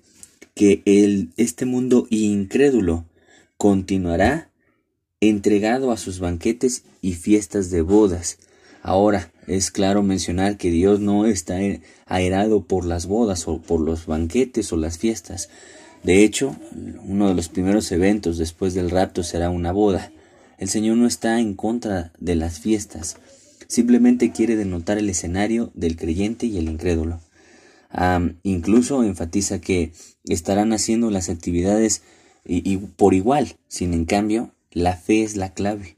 que 0.55 0.83
el, 0.85 1.31
este 1.37 1.67
mundo 1.67 2.07
incrédulo 2.11 3.07
continuará 3.57 4.53
entregado 5.21 5.91
a 5.91 5.97
sus 5.97 6.21
banquetes 6.21 6.85
y 7.03 7.15
fiestas 7.15 7.73
de 7.73 7.83
bodas. 7.83 8.39
Ahora, 8.83 9.31
es 9.47 9.71
claro 9.71 10.03
mencionar 10.03 10.57
que 10.57 10.71
Dios 10.71 11.01
no 11.01 11.27
está 11.27 11.59
airado 12.07 12.65
por 12.65 12.87
las 12.87 13.07
bodas 13.07 13.47
o 13.47 13.61
por 13.61 13.81
los 13.81 14.07
banquetes 14.07 14.73
o 14.73 14.77
las 14.77 14.99
fiestas. 14.99 15.51
De 16.03 16.25
hecho, 16.25 16.57
uno 17.05 17.29
de 17.29 17.35
los 17.35 17.49
primeros 17.49 17.93
eventos 17.93 18.39
después 18.39 18.73
del 18.73 18.91
rapto 18.91 19.23
será 19.23 19.51
una 19.51 19.73
boda. 19.73 20.13
El 20.59 20.69
Señor 20.69 20.97
no 20.97 21.07
está 21.07 21.41
en 21.41 21.55
contra 21.55 22.13
de 22.19 22.37
las 22.37 22.61
fiestas, 22.61 23.17
simplemente 23.67 24.33
quiere 24.33 24.57
denotar 24.57 24.99
el 24.99 25.09
escenario 25.09 25.71
del 25.75 25.97
creyente 25.97 26.47
y 26.47 26.59
el 26.59 26.69
incrédulo. 26.69 27.21
incluso 28.43 29.03
enfatiza 29.05 29.61
que 29.61 29.93
estarán 30.25 30.73
haciendo 30.73 31.11
las 31.11 31.29
actividades 31.29 32.03
y, 32.45 32.77
por 32.77 33.15
igual, 33.15 33.57
sin 33.69 33.95
en 33.95 34.07
cambio, 34.07 34.53
la 34.71 34.97
fe 34.97 35.23
es 35.23 35.37
la 35.37 35.53
clave. 35.55 35.97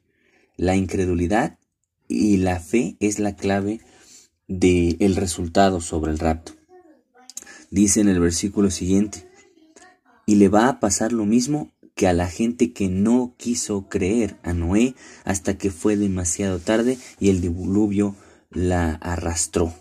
La 0.56 0.76
incredulidad 0.76 1.58
y 2.12 2.36
la 2.36 2.60
fe 2.60 2.96
es 3.00 3.18
la 3.18 3.34
clave 3.34 3.80
del 4.48 5.16
resultado 5.16 5.80
sobre 5.80 6.12
el 6.12 6.18
rapto. 6.18 6.52
Dice 7.70 8.00
en 8.00 8.08
el 8.08 8.20
versículo 8.20 8.70
siguiente, 8.70 9.26
y 10.26 10.36
le 10.36 10.48
va 10.48 10.68
a 10.68 10.80
pasar 10.80 11.12
lo 11.12 11.24
mismo 11.24 11.72
que 11.94 12.06
a 12.06 12.12
la 12.12 12.28
gente 12.28 12.72
que 12.72 12.88
no 12.88 13.34
quiso 13.36 13.88
creer 13.88 14.36
a 14.42 14.52
Noé 14.52 14.94
hasta 15.24 15.58
que 15.58 15.70
fue 15.70 15.96
demasiado 15.96 16.58
tarde 16.58 16.98
y 17.20 17.30
el 17.30 17.40
diluvio 17.40 18.14
la 18.50 18.94
arrastró. 18.94 19.74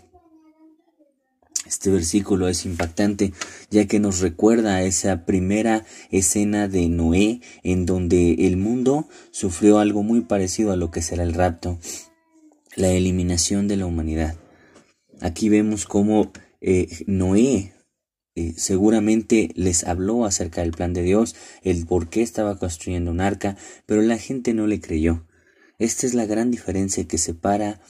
Este 1.66 1.90
versículo 1.90 2.48
es 2.48 2.66
impactante 2.66 3.32
ya 3.70 3.86
que 3.86 4.00
nos 4.00 4.20
recuerda 4.20 4.74
a 4.74 4.82
esa 4.82 5.24
primera 5.24 5.84
escena 6.10 6.68
de 6.68 6.88
Noé 6.88 7.40
en 7.62 7.86
donde 7.86 8.46
el 8.46 8.56
mundo 8.56 9.08
sufrió 9.30 9.78
algo 9.78 10.02
muy 10.02 10.22
parecido 10.22 10.72
a 10.72 10.76
lo 10.76 10.90
que 10.90 11.02
será 11.02 11.22
el 11.22 11.34
rapto, 11.34 11.78
la 12.76 12.90
eliminación 12.90 13.68
de 13.68 13.76
la 13.76 13.86
humanidad. 13.86 14.36
Aquí 15.20 15.48
vemos 15.48 15.86
cómo 15.86 16.32
eh, 16.60 16.88
Noé 17.06 17.72
eh, 18.34 18.54
seguramente 18.56 19.50
les 19.56 19.84
habló 19.84 20.24
acerca 20.24 20.62
del 20.62 20.72
plan 20.72 20.94
de 20.94 21.02
Dios, 21.02 21.36
el 21.62 21.84
por 21.86 22.08
qué 22.08 22.22
estaba 22.22 22.58
construyendo 22.58 23.10
un 23.10 23.20
arca, 23.20 23.56
pero 23.84 24.00
la 24.00 24.16
gente 24.16 24.54
no 24.54 24.66
le 24.66 24.80
creyó. 24.80 25.26
Esta 25.78 26.06
es 26.06 26.14
la 26.14 26.24
gran 26.24 26.50
diferencia 26.50 27.06
que 27.06 27.18
separa 27.18 27.80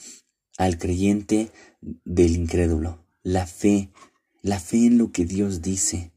al 0.57 0.77
creyente 0.77 1.49
del 1.81 2.35
incrédulo. 2.35 3.05
La 3.23 3.47
fe, 3.47 3.89
la 4.41 4.59
fe 4.59 4.87
en 4.87 4.97
lo 4.97 5.11
que 5.11 5.25
Dios 5.25 5.61
dice, 5.61 6.11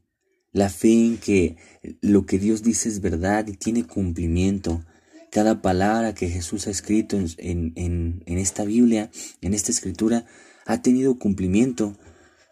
la 0.51 0.69
fe 0.69 0.91
en 0.91 1.17
que 1.17 1.55
lo 2.01 2.25
que 2.25 2.37
Dios 2.37 2.63
dice 2.63 2.89
es 2.89 2.99
verdad 2.99 3.47
y 3.47 3.53
tiene 3.53 3.85
cumplimiento. 3.85 4.83
Cada 5.31 5.61
palabra 5.61 6.13
que 6.13 6.29
Jesús 6.29 6.67
ha 6.67 6.71
escrito 6.71 7.17
en, 7.17 7.73
en 7.75 8.37
esta 8.37 8.63
Biblia, 8.63 9.11
en 9.41 9.53
esta 9.53 9.71
escritura, 9.71 10.25
ha 10.65 10.81
tenido 10.81 11.19
cumplimiento. 11.19 11.95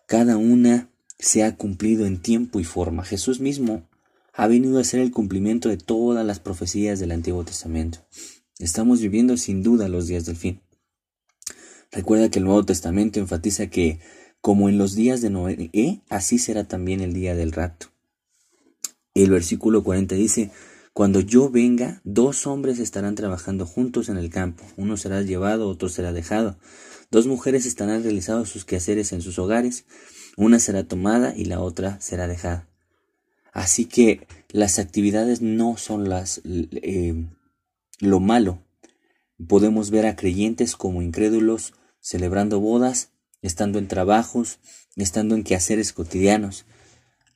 Cada 0.07 0.37
una 0.37 0.89
se 1.17 1.43
ha 1.43 1.55
cumplido 1.55 2.05
en 2.05 2.21
tiempo 2.21 2.59
y 2.59 2.63
forma. 2.63 3.03
Jesús 3.03 3.39
mismo 3.39 3.87
ha 4.33 4.47
venido 4.47 4.79
a 4.79 4.83
ser 4.83 4.99
el 4.99 5.11
cumplimiento 5.11 5.69
de 5.69 5.77
todas 5.77 6.25
las 6.25 6.39
profecías 6.39 6.99
del 6.99 7.11
Antiguo 7.11 7.43
Testamento. 7.45 7.99
Estamos 8.59 9.01
viviendo 9.01 9.37
sin 9.37 9.63
duda 9.63 9.87
los 9.87 10.07
días 10.07 10.25
del 10.25 10.35
fin. 10.35 10.61
Recuerda 11.91 12.29
que 12.29 12.39
el 12.39 12.45
Nuevo 12.45 12.65
Testamento 12.65 13.19
enfatiza 13.19 13.67
que, 13.67 13.99
como 14.41 14.67
en 14.67 14.77
los 14.77 14.95
días 14.95 15.21
de 15.21 15.29
Noé, 15.29 16.01
así 16.09 16.37
será 16.37 16.67
también 16.67 16.99
el 17.01 17.13
día 17.13 17.35
del 17.35 17.53
rapto. 17.53 17.87
El 19.13 19.31
versículo 19.31 19.83
40 19.83 20.15
dice, 20.15 20.51
Cuando 20.95 21.19
yo 21.19 21.49
venga, 21.49 21.99
dos 22.05 22.47
hombres 22.47 22.79
estarán 22.79 23.15
trabajando 23.15 23.65
juntos 23.65 24.07
en 24.07 24.15
el 24.15 24.29
campo, 24.29 24.63
uno 24.77 24.95
será 24.95 25.21
llevado, 25.23 25.67
otro 25.67 25.89
será 25.89 26.13
dejado. 26.13 26.57
Dos 27.11 27.27
mujeres 27.27 27.65
estarán 27.65 28.03
realizando 28.03 28.45
sus 28.45 28.63
quehaceres 28.63 29.11
en 29.11 29.21
sus 29.21 29.37
hogares, 29.37 29.83
una 30.37 30.57
será 30.57 30.87
tomada 30.87 31.35
y 31.35 31.43
la 31.43 31.59
otra 31.59 31.99
será 31.99 32.29
dejada. 32.29 32.69
Así 33.51 33.87
que 33.87 34.25
las 34.53 34.79
actividades 34.79 35.41
no 35.41 35.75
son 35.75 36.07
las 36.07 36.39
eh, 36.45 37.25
lo 37.99 38.21
malo. 38.21 38.63
Podemos 39.49 39.91
ver 39.91 40.05
a 40.05 40.15
creyentes 40.15 40.77
como 40.77 41.01
incrédulos 41.01 41.73
celebrando 41.99 42.61
bodas, 42.61 43.09
estando 43.41 43.79
en 43.79 43.89
trabajos, 43.89 44.59
estando 44.95 45.35
en 45.35 45.43
quehaceres 45.43 45.91
cotidianos. 45.91 46.65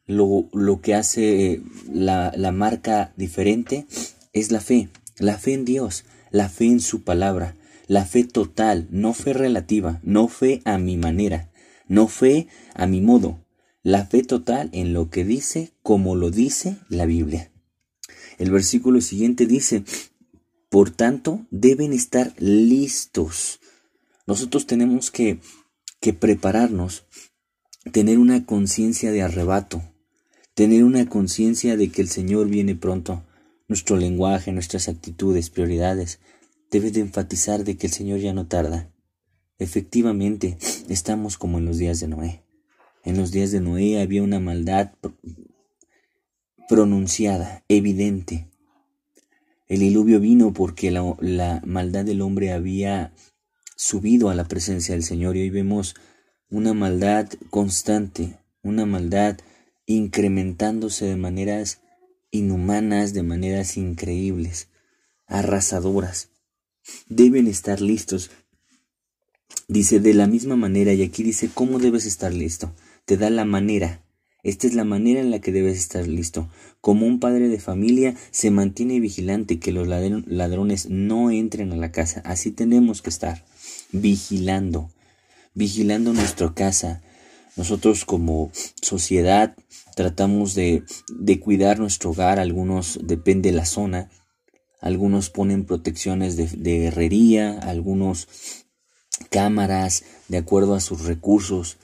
Lo, 0.09 0.49
lo 0.53 0.81
que 0.81 0.95
hace 0.95 1.61
la, 1.87 2.33
la 2.35 2.51
marca 2.51 3.13
diferente 3.15 3.85
es 4.33 4.51
la 4.51 4.59
fe, 4.59 4.89
la 5.19 5.37
fe 5.37 5.53
en 5.53 5.65
Dios, 5.65 6.03
la 6.31 6.49
fe 6.49 6.65
en 6.65 6.79
su 6.79 7.03
palabra, 7.03 7.55
la 7.87 8.05
fe 8.05 8.23
total, 8.23 8.87
no 8.89 9.13
fe 9.13 9.33
relativa, 9.33 9.99
no 10.01 10.27
fe 10.27 10.63
a 10.65 10.79
mi 10.79 10.97
manera, 10.97 11.51
no 11.87 12.07
fe 12.07 12.47
a 12.73 12.87
mi 12.87 13.01
modo, 13.01 13.39
la 13.83 14.07
fe 14.07 14.23
total 14.23 14.69
en 14.73 14.93
lo 14.93 15.11
que 15.11 15.23
dice 15.23 15.73
como 15.83 16.15
lo 16.15 16.31
dice 16.31 16.77
la 16.89 17.05
Biblia. 17.05 17.51
El 18.39 18.49
versículo 18.49 19.01
siguiente 19.01 19.45
dice, 19.45 19.83
por 20.69 20.89
tanto, 20.89 21.45
deben 21.51 21.93
estar 21.93 22.33
listos. 22.39 23.59
Nosotros 24.25 24.65
tenemos 24.65 25.11
que, 25.11 25.39
que 25.99 26.13
prepararnos, 26.13 27.05
tener 27.91 28.17
una 28.17 28.45
conciencia 28.45 29.11
de 29.11 29.21
arrebato, 29.21 29.83
tener 30.59 30.83
una 30.83 31.07
conciencia 31.07 31.77
de 31.77 31.87
que 31.87 32.01
el 32.01 32.09
Señor 32.09 32.49
viene 32.49 32.75
pronto. 32.75 33.23
Nuestro 33.69 33.95
lenguaje, 33.95 34.51
nuestras 34.51 34.89
actitudes, 34.89 35.49
prioridades, 35.49 36.19
debe 36.69 36.91
de 36.91 36.99
enfatizar 36.99 37.63
de 37.63 37.77
que 37.77 37.87
el 37.87 37.93
Señor 37.93 38.19
ya 38.19 38.33
no 38.33 38.45
tarda. 38.45 38.91
Efectivamente, 39.57 40.57
estamos 40.89 41.37
como 41.37 41.59
en 41.59 41.65
los 41.65 41.77
días 41.77 42.01
de 42.01 42.09
Noé. 42.09 42.43
En 43.05 43.15
los 43.15 43.31
días 43.31 43.51
de 43.51 43.61
Noé 43.61 44.01
había 44.01 44.21
una 44.21 44.41
maldad 44.41 44.91
pronunciada, 46.67 47.63
evidente. 47.69 48.49
El 49.69 49.79
diluvio 49.79 50.19
vino 50.19 50.51
porque 50.51 50.91
la, 50.91 51.15
la 51.21 51.61
maldad 51.65 52.03
del 52.03 52.19
hombre 52.19 52.51
había 52.51 53.13
subido 53.77 54.29
a 54.29 54.35
la 54.35 54.43
presencia 54.43 54.93
del 54.93 55.05
Señor 55.05 55.37
y 55.37 55.43
hoy 55.43 55.51
vemos 55.51 55.95
una 56.49 56.73
maldad 56.73 57.29
constante, 57.49 58.35
una 58.61 58.85
maldad 58.85 59.37
incrementándose 59.89 61.05
de 61.05 61.15
maneras 61.15 61.81
inhumanas, 62.29 63.13
de 63.13 63.23
maneras 63.23 63.75
increíbles, 63.75 64.67
arrasadoras. 65.25 66.29
Deben 67.07 67.47
estar 67.47 67.81
listos. 67.81 68.29
Dice 69.67 69.99
de 69.99 70.13
la 70.13 70.27
misma 70.27 70.55
manera, 70.55 70.93
y 70.93 71.01
aquí 71.01 71.23
dice 71.23 71.49
cómo 71.51 71.79
debes 71.79 72.05
estar 72.05 72.31
listo. 72.31 72.71
Te 73.05 73.17
da 73.17 73.31
la 73.31 73.45
manera. 73.45 74.03
Esta 74.43 74.67
es 74.67 74.75
la 74.75 74.83
manera 74.83 75.21
en 75.21 75.31
la 75.31 75.39
que 75.39 75.51
debes 75.51 75.79
estar 75.79 76.07
listo. 76.07 76.49
Como 76.81 77.07
un 77.07 77.19
padre 77.19 77.49
de 77.49 77.59
familia 77.59 78.15
se 78.29 78.51
mantiene 78.51 78.99
vigilante 78.99 79.59
que 79.59 79.71
los 79.71 79.87
ladrones 79.87 80.87
no 80.87 81.31
entren 81.31 81.71
a 81.71 81.77
la 81.77 81.91
casa. 81.91 82.21
Así 82.25 82.51
tenemos 82.51 83.01
que 83.01 83.09
estar, 83.09 83.43
vigilando, 83.91 84.91
vigilando 85.55 86.13
nuestra 86.13 86.53
casa. 86.53 87.01
Nosotros 87.59 88.05
como 88.05 88.51
sociedad 88.81 89.53
tratamos 89.97 90.55
de, 90.55 90.85
cuidar 91.41 91.77
nuestro 91.77 92.11
hogar, 92.11 92.39
algunos 92.39 92.97
depende 93.03 93.51
de 93.51 93.57
la 93.57 93.65
zona, 93.65 94.09
algunos 94.79 95.29
ponen 95.29 95.65
protecciones 95.65 96.37
de, 96.37 96.47
de 96.47 96.85
herrería, 96.85 97.59
algunos 97.59 98.29
cámaras 99.29 100.05
de 100.29 100.37
acuerdo 100.37 100.73
a 100.73 100.79
sus 100.79 101.03
recursos, 101.03 101.75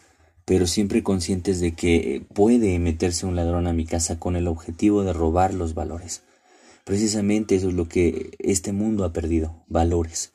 pero 0.46 0.66
siempre 0.66 1.04
conscientes 1.04 1.60
de 1.60 1.76
que 1.76 2.26
puede 2.34 2.80
meterse 2.80 3.26
un 3.26 3.36
ladrón 3.36 3.68
a 3.68 3.74
mi 3.74 3.84
casa 3.86 4.18
con 4.18 4.38
el 4.38 4.48
objetivo 4.48 5.04
de 5.04 5.12
robar 5.12 5.54
los 5.54 5.74
valores. 5.74 6.22
Precisamente 6.86 7.56
eso 7.56 7.68
es 7.68 7.74
lo 7.74 7.90
que 7.90 8.32
este 8.40 8.72
mundo 8.72 9.04
ha 9.04 9.12
perdido, 9.12 9.66
valores. 9.68 10.32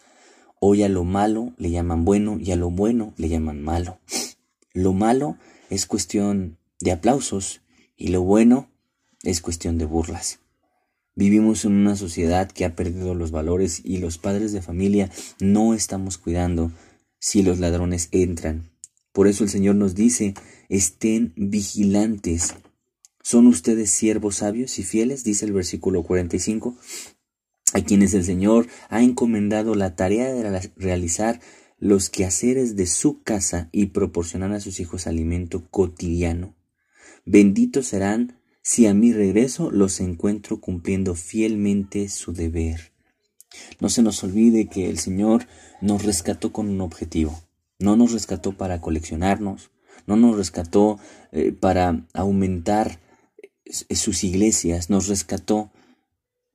Hoy 0.61 0.82
a 0.82 0.90
lo 0.90 1.04
malo 1.04 1.54
le 1.56 1.70
llaman 1.70 2.04
bueno 2.04 2.38
y 2.38 2.52
a 2.52 2.56
lo 2.56 2.68
bueno 2.70 3.14
le 3.16 3.30
llaman 3.30 3.62
malo. 3.62 4.00
Lo 4.73 4.93
malo 4.93 5.37
es 5.69 5.87
cuestión 5.87 6.59
de 6.81 6.93
aplausos 6.93 7.62
y 7.97 8.09
lo 8.09 8.23
bueno 8.23 8.71
es 9.23 9.41
cuestión 9.41 9.79
de 9.79 9.85
burlas. 9.85 10.41
Vivimos 11.15 11.65
en 11.65 11.73
una 11.73 11.97
sociedad 11.97 12.50
que 12.50 12.65
ha 12.65 12.75
perdido 12.75 13.15
los 13.15 13.31
valores 13.31 13.83
y 13.85 13.99
los 13.99 14.19
padres 14.19 14.53
de 14.53 14.62
familia 14.62 15.11
no 15.41 15.75
estamos 15.75 16.19
cuidando 16.19 16.73
si 17.19 17.43
los 17.43 17.59
ladrones 17.59 18.09
entran. 18.12 18.71
Por 19.12 19.27
eso 19.27 19.45
el 19.45 19.50
Señor 19.50 19.75
nos 19.75 19.95
dice, 19.95 20.35
estén 20.69 21.33
vigilantes. 21.37 22.55
¿Son 23.23 23.47
ustedes 23.49 23.91
siervos 23.91 24.37
sabios 24.37 24.79
y 24.79 24.85
fieles? 24.85 25.25
dice 25.25 25.45
el 25.45 25.53
versículo 25.53 26.05
45 26.05 26.77
a 27.73 27.83
quienes 27.83 28.15
el 28.15 28.25
Señor 28.25 28.67
ha 28.89 29.03
encomendado 29.03 29.75
la 29.75 29.95
tarea 29.95 30.33
de 30.33 30.73
realizar 30.77 31.41
los 31.81 32.11
quehaceres 32.11 32.77
de 32.77 32.87
su 32.87 33.23
casa 33.23 33.69
y 33.73 33.87
proporcionar 33.87 34.53
a 34.53 34.61
sus 34.61 34.79
hijos 34.81 35.07
alimento 35.07 35.67
cotidiano. 35.71 36.55
Benditos 37.25 37.89
serán 37.89 38.39
si 38.63 38.87
a 38.87 38.95
mi 38.95 39.13
regreso 39.13 39.71
los 39.71 40.01
encuentro 40.01 40.61
cumpliendo 40.61 41.15
fielmente 41.15 42.09
su 42.11 42.33
deber. 42.33 42.93
No 43.81 43.89
se 43.89 44.03
nos 44.03 44.23
olvide 44.23 44.69
que 44.69 44.91
el 44.91 44.99
Señor 44.99 45.47
nos 45.81 46.05
rescató 46.05 46.53
con 46.53 46.69
un 46.69 46.83
objetivo. 46.83 47.41
No 47.79 47.97
nos 47.97 48.13
rescató 48.13 48.57
para 48.57 48.83
coleccionarnos, 48.83 49.71
no 50.07 50.17
nos 50.17 50.37
rescató 50.37 50.99
eh, 51.33 51.53
para 51.53 52.07
aumentar 52.13 53.01
eh, 53.89 53.97
sus 53.97 54.23
iglesias, 54.23 54.91
nos 54.91 55.09
rescató 55.09 55.73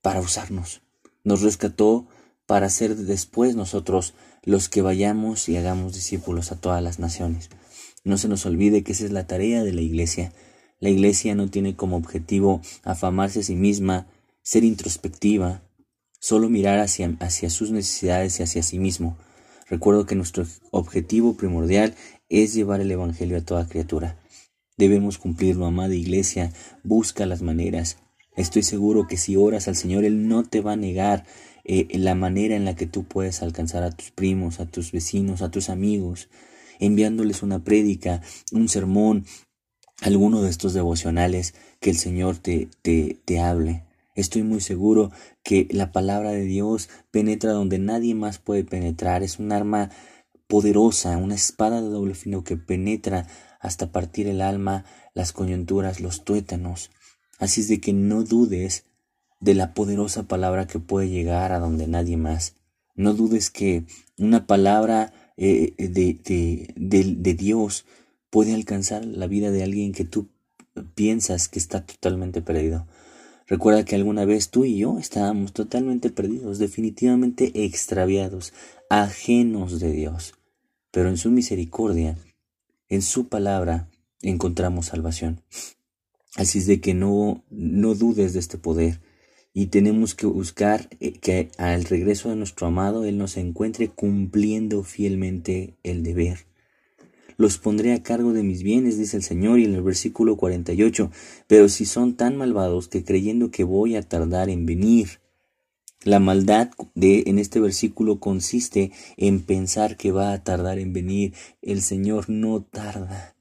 para 0.01 0.21
usarnos. 0.21 0.83
Nos 1.23 1.41
rescató 1.41 2.07
para 2.45 2.69
ser 2.69 2.95
después 2.95 3.55
nosotros 3.55 4.13
los 4.45 4.69
que 4.69 4.81
vayamos 4.81 5.49
y 5.49 5.57
hagamos 5.57 5.93
discípulos 5.93 6.51
a 6.51 6.59
todas 6.59 6.81
las 6.81 6.99
naciones. 6.99 7.49
No 8.03 8.17
se 8.17 8.27
nos 8.27 8.45
olvide 8.45 8.83
que 8.83 8.93
esa 8.93 9.05
es 9.05 9.11
la 9.11 9.27
tarea 9.27 9.63
de 9.63 9.73
la 9.73 9.81
iglesia. 9.81 10.31
La 10.79 10.89
iglesia 10.89 11.35
no 11.35 11.49
tiene 11.49 11.75
como 11.75 11.97
objetivo 11.97 12.61
afamarse 12.83 13.39
a 13.39 13.43
sí 13.43 13.55
misma, 13.55 14.07
ser 14.43 14.63
introspectiva, 14.63 15.63
solo 16.19 16.49
mirar 16.49 16.79
hacia, 16.79 17.15
hacia 17.19 17.49
sus 17.49 17.71
necesidades 17.71 18.39
y 18.39 18.43
hacia 18.43 18.63
sí 18.63 18.79
mismo. 18.79 19.17
Recuerdo 19.67 20.05
que 20.05 20.15
nuestro 20.15 20.45
objetivo 20.71 21.35
primordial 21.35 21.95
es 22.29 22.53
llevar 22.53 22.81
el 22.81 22.91
Evangelio 22.91 23.37
a 23.37 23.41
toda 23.41 23.67
criatura. 23.67 24.19
Debemos 24.77 25.17
cumplirlo, 25.17 25.65
amada 25.65 25.95
iglesia, 25.95 26.53
busca 26.83 27.25
las 27.25 27.41
maneras, 27.41 27.97
Estoy 28.35 28.63
seguro 28.63 29.07
que 29.07 29.17
si 29.17 29.37
oras 29.37 29.67
al 29.67 29.75
Señor, 29.75 30.03
Él 30.03 30.27
no 30.27 30.43
te 30.43 30.61
va 30.61 30.73
a 30.73 30.77
negar 30.77 31.25
eh, 31.65 31.87
la 31.97 32.15
manera 32.15 32.55
en 32.55 32.63
la 32.63 32.75
que 32.75 32.85
tú 32.85 33.03
puedes 33.03 33.41
alcanzar 33.41 33.83
a 33.83 33.91
tus 33.91 34.11
primos, 34.11 34.59
a 34.59 34.67
tus 34.67 34.91
vecinos, 34.91 35.41
a 35.41 35.49
tus 35.49 35.69
amigos, 35.69 36.29
enviándoles 36.79 37.43
una 37.43 37.63
prédica, 37.63 38.21
un 38.51 38.69
sermón, 38.69 39.25
alguno 40.01 40.41
de 40.41 40.49
estos 40.49 40.73
devocionales 40.73 41.55
que 41.79 41.89
el 41.89 41.97
Señor 41.97 42.37
te, 42.37 42.69
te, 42.81 43.19
te 43.25 43.39
hable. 43.39 43.83
Estoy 44.13 44.43
muy 44.43 44.61
seguro 44.61 45.11
que 45.43 45.67
la 45.71 45.91
palabra 45.91 46.31
de 46.31 46.43
Dios 46.43 46.89
penetra 47.11 47.51
donde 47.51 47.79
nadie 47.79 48.15
más 48.15 48.37
puede 48.37 48.63
penetrar. 48.63 49.23
Es 49.23 49.39
un 49.39 49.51
arma 49.51 49.89
poderosa, 50.47 51.17
una 51.17 51.35
espada 51.35 51.81
de 51.81 51.89
doble 51.89 52.13
fino 52.13 52.43
que 52.43 52.57
penetra 52.57 53.27
hasta 53.59 53.91
partir 53.91 54.27
el 54.27 54.41
alma, 54.41 54.85
las 55.13 55.31
coyunturas, 55.31 55.99
los 55.99 56.23
tuétanos. 56.23 56.91
Así 57.39 57.61
es 57.61 57.67
de 57.67 57.81
que 57.81 57.91
no 57.91 58.23
dudes 58.23 58.85
de 59.39 59.53
la 59.53 59.73
poderosa 59.73 60.23
palabra 60.23 60.67
que 60.67 60.79
puede 60.79 61.09
llegar 61.09 61.51
a 61.51 61.59
donde 61.59 61.87
nadie 61.87 62.17
más. 62.17 62.55
No 62.95 63.13
dudes 63.13 63.49
que 63.49 63.83
una 64.17 64.47
palabra 64.47 65.13
eh, 65.37 65.73
de, 65.77 66.17
de, 66.75 67.15
de, 67.15 67.33
Dios 67.33 67.85
puede 68.29 68.53
alcanzar 68.53 69.05
la 69.05 69.27
vida 69.27 69.51
de 69.51 69.63
alguien 69.63 69.91
que 69.91 70.05
tú 70.05 70.29
piensas 70.95 71.49
que 71.49 71.59
está 71.59 71.85
totalmente 71.85 72.41
perdido. 72.41 72.87
Recuerda 73.47 73.85
que 73.85 73.95
alguna 73.95 74.25
vez 74.25 74.49
tú 74.49 74.65
y 74.65 74.77
yo 74.77 74.97
estábamos 74.97 75.53
totalmente 75.53 76.09
perdidos, 76.09 76.57
definitivamente 76.57 77.65
extraviados, 77.65 78.53
ajenos 78.89 79.79
de 79.79 79.91
Dios. 79.91 80.33
Pero 80.89 81.09
en 81.09 81.17
su 81.17 81.29
misericordia, 81.29 82.17
en 82.87 83.01
su 83.01 83.27
palabra, 83.27 83.89
encontramos 84.21 84.87
salvación. 84.87 85.41
Así 86.35 86.59
es 86.59 86.67
de 86.67 86.81
que 86.81 86.93
no, 86.93 87.43
no 87.49 87.93
dudes 87.93 88.33
de 88.33 88.39
este 88.39 88.57
poder 88.57 88.99
y 89.57 89.67
tenemos 89.67 90.15
que 90.15 90.27
buscar 90.27 90.89
eh, 90.99 91.13
que 91.13 91.49
al 91.57 91.85
regreso 91.85 92.29
de 92.29 92.35
nuestro 92.35 92.67
amado 92.67 93.05
Él 93.05 93.17
nos 93.17 93.37
encuentre 93.37 93.87
cumpliendo 93.87 94.83
fielmente 94.83 95.75
el 95.81 96.03
deber. 96.03 96.39
Los 97.37 97.57
pondré 97.57 97.93
a 97.93 98.03
cargo 98.03 98.33
de 98.33 98.43
mis 98.43 98.63
bienes, 98.63 98.97
dice 98.97 99.15
el 99.15 99.23
Señor, 99.23 99.59
y 99.59 99.63
en 99.63 99.73
el 99.73 99.81
versículo 99.81 100.35
48, 100.35 101.09
pero 101.47 101.69
si 101.69 101.85
son 101.85 102.15
tan 102.15 102.35
malvados 102.35 102.89
que 102.89 103.05
creyendo 103.05 103.49
que 103.49 103.63
voy 103.63 103.95
a 103.95 104.01
tardar 104.01 104.49
en 104.49 104.65
venir, 104.65 105.21
la 106.03 106.19
maldad 106.19 106.69
de 106.93 107.23
en 107.27 107.39
este 107.39 107.61
versículo 107.61 108.19
consiste 108.19 108.91
en 109.15 109.41
pensar 109.41 109.95
que 109.95 110.11
va 110.11 110.33
a 110.33 110.43
tardar 110.43 110.79
en 110.79 110.91
venir. 110.91 111.33
El 111.61 111.81
Señor 111.81 112.29
no 112.29 112.61
tarda. 112.61 113.35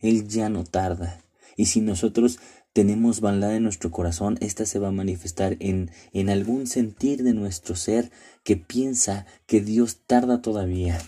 Él 0.00 0.26
ya 0.28 0.48
no 0.48 0.64
tarda. 0.64 1.22
Y 1.56 1.66
si 1.66 1.80
nosotros 1.80 2.38
tenemos 2.72 3.20
maldad 3.20 3.54
en 3.54 3.62
nuestro 3.62 3.90
corazón, 3.90 4.38
esta 4.40 4.64
se 4.66 4.78
va 4.78 4.88
a 4.88 4.92
manifestar 4.92 5.56
en, 5.60 5.90
en 6.12 6.30
algún 6.30 6.66
sentir 6.66 7.22
de 7.22 7.34
nuestro 7.34 7.76
ser 7.76 8.10
que 8.44 8.56
piensa 8.56 9.26
que 9.46 9.60
Dios 9.60 9.98
tarda 10.06 10.40
todavía. 10.40 10.98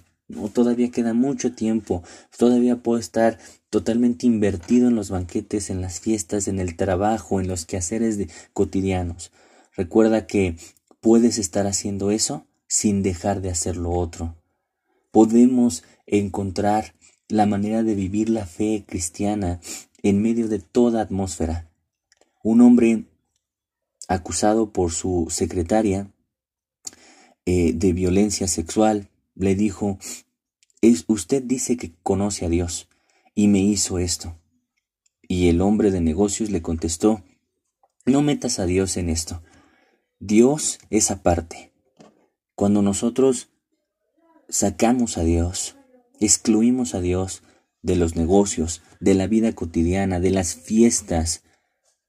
Todavía 0.52 0.90
queda 0.90 1.12
mucho 1.12 1.52
tiempo, 1.52 2.02
todavía 2.36 2.76
puedo 2.76 2.98
estar 2.98 3.38
totalmente 3.70 4.26
invertido 4.26 4.88
en 4.88 4.94
los 4.94 5.10
banquetes, 5.10 5.68
en 5.68 5.80
las 5.80 6.00
fiestas, 6.00 6.48
en 6.48 6.58
el 6.60 6.76
trabajo, 6.76 7.40
en 7.40 7.48
los 7.48 7.66
quehaceres 7.66 8.16
de, 8.16 8.28
cotidianos. 8.52 9.32
Recuerda 9.76 10.26
que 10.26 10.56
puedes 11.00 11.38
estar 11.38 11.66
haciendo 11.66 12.10
eso 12.10 12.46
sin 12.66 13.02
dejar 13.02 13.42
de 13.42 13.50
hacer 13.50 13.76
lo 13.76 13.92
otro. 13.92 14.36
Podemos 15.10 15.84
encontrar 16.06 16.94
la 17.28 17.46
manera 17.46 17.82
de 17.82 17.94
vivir 17.94 18.30
la 18.30 18.46
fe 18.46 18.84
cristiana 18.86 19.60
en 20.04 20.20
medio 20.20 20.48
de 20.48 20.58
toda 20.58 21.00
atmósfera. 21.00 21.70
Un 22.42 22.60
hombre 22.60 23.06
acusado 24.06 24.70
por 24.70 24.92
su 24.92 25.28
secretaria 25.30 26.12
eh, 27.46 27.72
de 27.72 27.92
violencia 27.94 28.46
sexual 28.46 29.08
le 29.34 29.54
dijo, 29.54 29.98
es, 30.82 31.04
usted 31.08 31.42
dice 31.42 31.78
que 31.78 31.94
conoce 32.02 32.44
a 32.44 32.50
Dios 32.50 32.86
y 33.34 33.48
me 33.48 33.60
hizo 33.60 33.98
esto. 33.98 34.36
Y 35.22 35.48
el 35.48 35.62
hombre 35.62 35.90
de 35.90 36.02
negocios 36.02 36.50
le 36.50 36.60
contestó, 36.60 37.24
no 38.04 38.20
metas 38.20 38.58
a 38.58 38.66
Dios 38.66 38.98
en 38.98 39.08
esto. 39.08 39.42
Dios 40.20 40.80
es 40.90 41.10
aparte. 41.10 41.72
Cuando 42.54 42.82
nosotros 42.82 43.48
sacamos 44.50 45.16
a 45.16 45.24
Dios, 45.24 45.76
excluimos 46.20 46.94
a 46.94 47.00
Dios 47.00 47.42
de 47.84 47.96
los 47.96 48.16
negocios, 48.16 48.82
de 48.98 49.14
la 49.14 49.26
vida 49.26 49.52
cotidiana, 49.52 50.18
de 50.18 50.30
las 50.30 50.54
fiestas, 50.54 51.42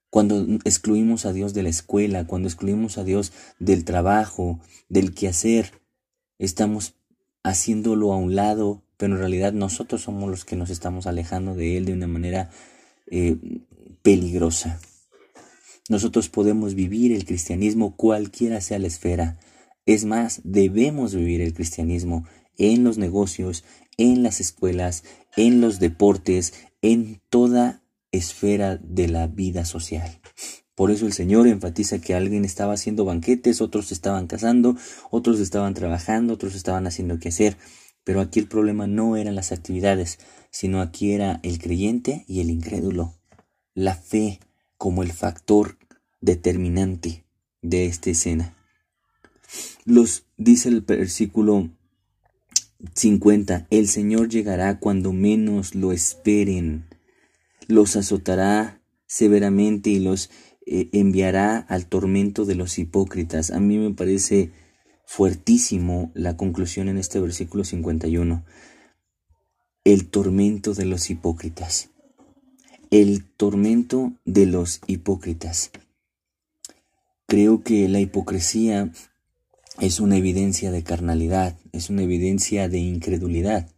cuando 0.10 0.48
excluimos 0.64 1.26
a 1.26 1.34
Dios 1.34 1.54
de 1.54 1.64
la 1.64 1.70
escuela, 1.70 2.26
cuando 2.26 2.48
excluimos 2.48 2.98
a 2.98 3.04
Dios 3.04 3.34
del 3.60 3.84
trabajo, 3.84 4.62
del 4.88 5.14
quehacer, 5.14 5.74
estamos 6.40 6.96
haciéndolo 7.44 8.14
a 8.14 8.18
un 8.18 8.36
lado, 8.36 8.84
pero 8.96 9.16
en 9.16 9.20
realidad 9.20 9.52
nosotros 9.52 10.04
somos 10.04 10.30
los 10.30 10.46
que 10.46 10.56
nos 10.56 10.70
estamos 10.70 11.08
alejando 11.08 11.54
de 11.54 11.76
Él 11.76 11.84
de 11.84 11.94
una 11.94 12.08
manera 12.08 12.50
eh, 13.12 13.36
peligrosa. 14.02 14.80
Nosotros 15.90 16.30
podemos 16.30 16.74
vivir 16.74 17.12
el 17.12 17.26
cristianismo 17.26 17.98
cualquiera 17.98 18.62
sea 18.62 18.80
la 18.80 18.88
esfera. 18.88 19.38
Es 19.86 20.06
más, 20.06 20.40
debemos 20.46 21.14
vivir 21.14 21.42
el 21.42 21.54
cristianismo 21.54 22.26
en 22.58 22.84
los 22.84 22.98
negocios, 22.98 23.64
en 23.98 24.24
las 24.24 24.40
escuelas, 24.40 25.04
en 25.36 25.62
los 25.62 25.80
deportes, 25.80 26.54
en 26.82 27.22
toda 27.30 27.82
esfera 28.12 28.78
de 28.78 29.08
la 29.08 29.28
vida 29.28 29.66
social. 29.66 30.20
Por 30.76 30.92
eso 30.92 31.06
el 31.06 31.14
Señor 31.14 31.48
enfatiza 31.48 32.00
que 32.00 32.16
alguien 32.16 32.44
estaba 32.44 32.74
haciendo 32.74 33.06
banquetes, 33.06 33.62
otros 33.62 33.94
estaban 33.94 34.28
casando, 34.28 34.76
otros 35.10 35.40
estaban 35.40 35.74
trabajando, 35.74 36.34
otros 36.34 36.54
estaban 36.54 36.86
haciendo 36.86 37.18
qué 37.18 37.30
hacer. 37.30 37.58
Pero 38.04 38.20
aquí 38.20 38.40
el 38.40 38.48
problema 38.48 38.86
no 38.86 39.16
eran 39.16 39.36
las 39.36 39.52
actividades, 39.52 40.20
sino 40.52 40.82
aquí 40.82 41.14
era 41.14 41.40
el 41.44 41.60
creyente 41.60 42.26
y 42.28 42.42
el 42.42 42.50
incrédulo. 42.50 43.16
La 43.74 43.96
fe 43.96 44.40
como 44.78 45.02
el 45.02 45.12
factor 45.12 45.78
determinante 46.20 47.26
de 47.62 47.86
esta 47.86 48.10
escena. 48.10 48.56
Los 49.86 50.26
dice 50.38 50.70
el 50.70 50.82
versículo 50.82 51.70
50, 52.94 53.68
el 53.70 53.88
Señor 53.88 54.30
llegará 54.30 54.80
cuando 54.80 55.14
menos 55.14 55.76
lo 55.76 55.92
esperen, 55.92 56.86
los 57.68 57.96
azotará 57.96 58.82
severamente 59.08 59.90
y 59.90 60.00
los 60.00 60.30
eh, 60.66 60.90
enviará 60.94 61.58
al 61.58 61.86
tormento 61.88 62.46
de 62.46 62.56
los 62.56 62.80
hipócritas. 62.80 63.52
A 63.52 63.60
mí 63.60 63.78
me 63.78 63.94
parece 63.94 64.52
fuertísimo 65.06 66.12
la 66.16 66.36
conclusión 66.38 66.90
en 66.90 66.98
este 66.98 67.20
versículo 67.20 67.64
51. 67.64 68.44
El 69.84 70.08
tormento 70.10 70.74
de 70.74 70.86
los 70.86 71.10
hipócritas. 71.10 71.90
El 72.90 73.26
tormento 73.26 74.14
de 74.26 74.48
los 74.48 74.82
hipócritas. 74.88 75.72
Creo 77.28 77.64
que 77.64 77.88
la 77.90 78.00
hipocresía 78.00 78.92
es 79.80 80.00
una 80.00 80.18
evidencia 80.18 80.72
de 80.72 80.84
carnalidad, 80.84 81.58
es 81.72 81.90
una 81.90 82.04
evidencia 82.04 82.70
de 82.70 82.80
incredulidad. 82.80 83.70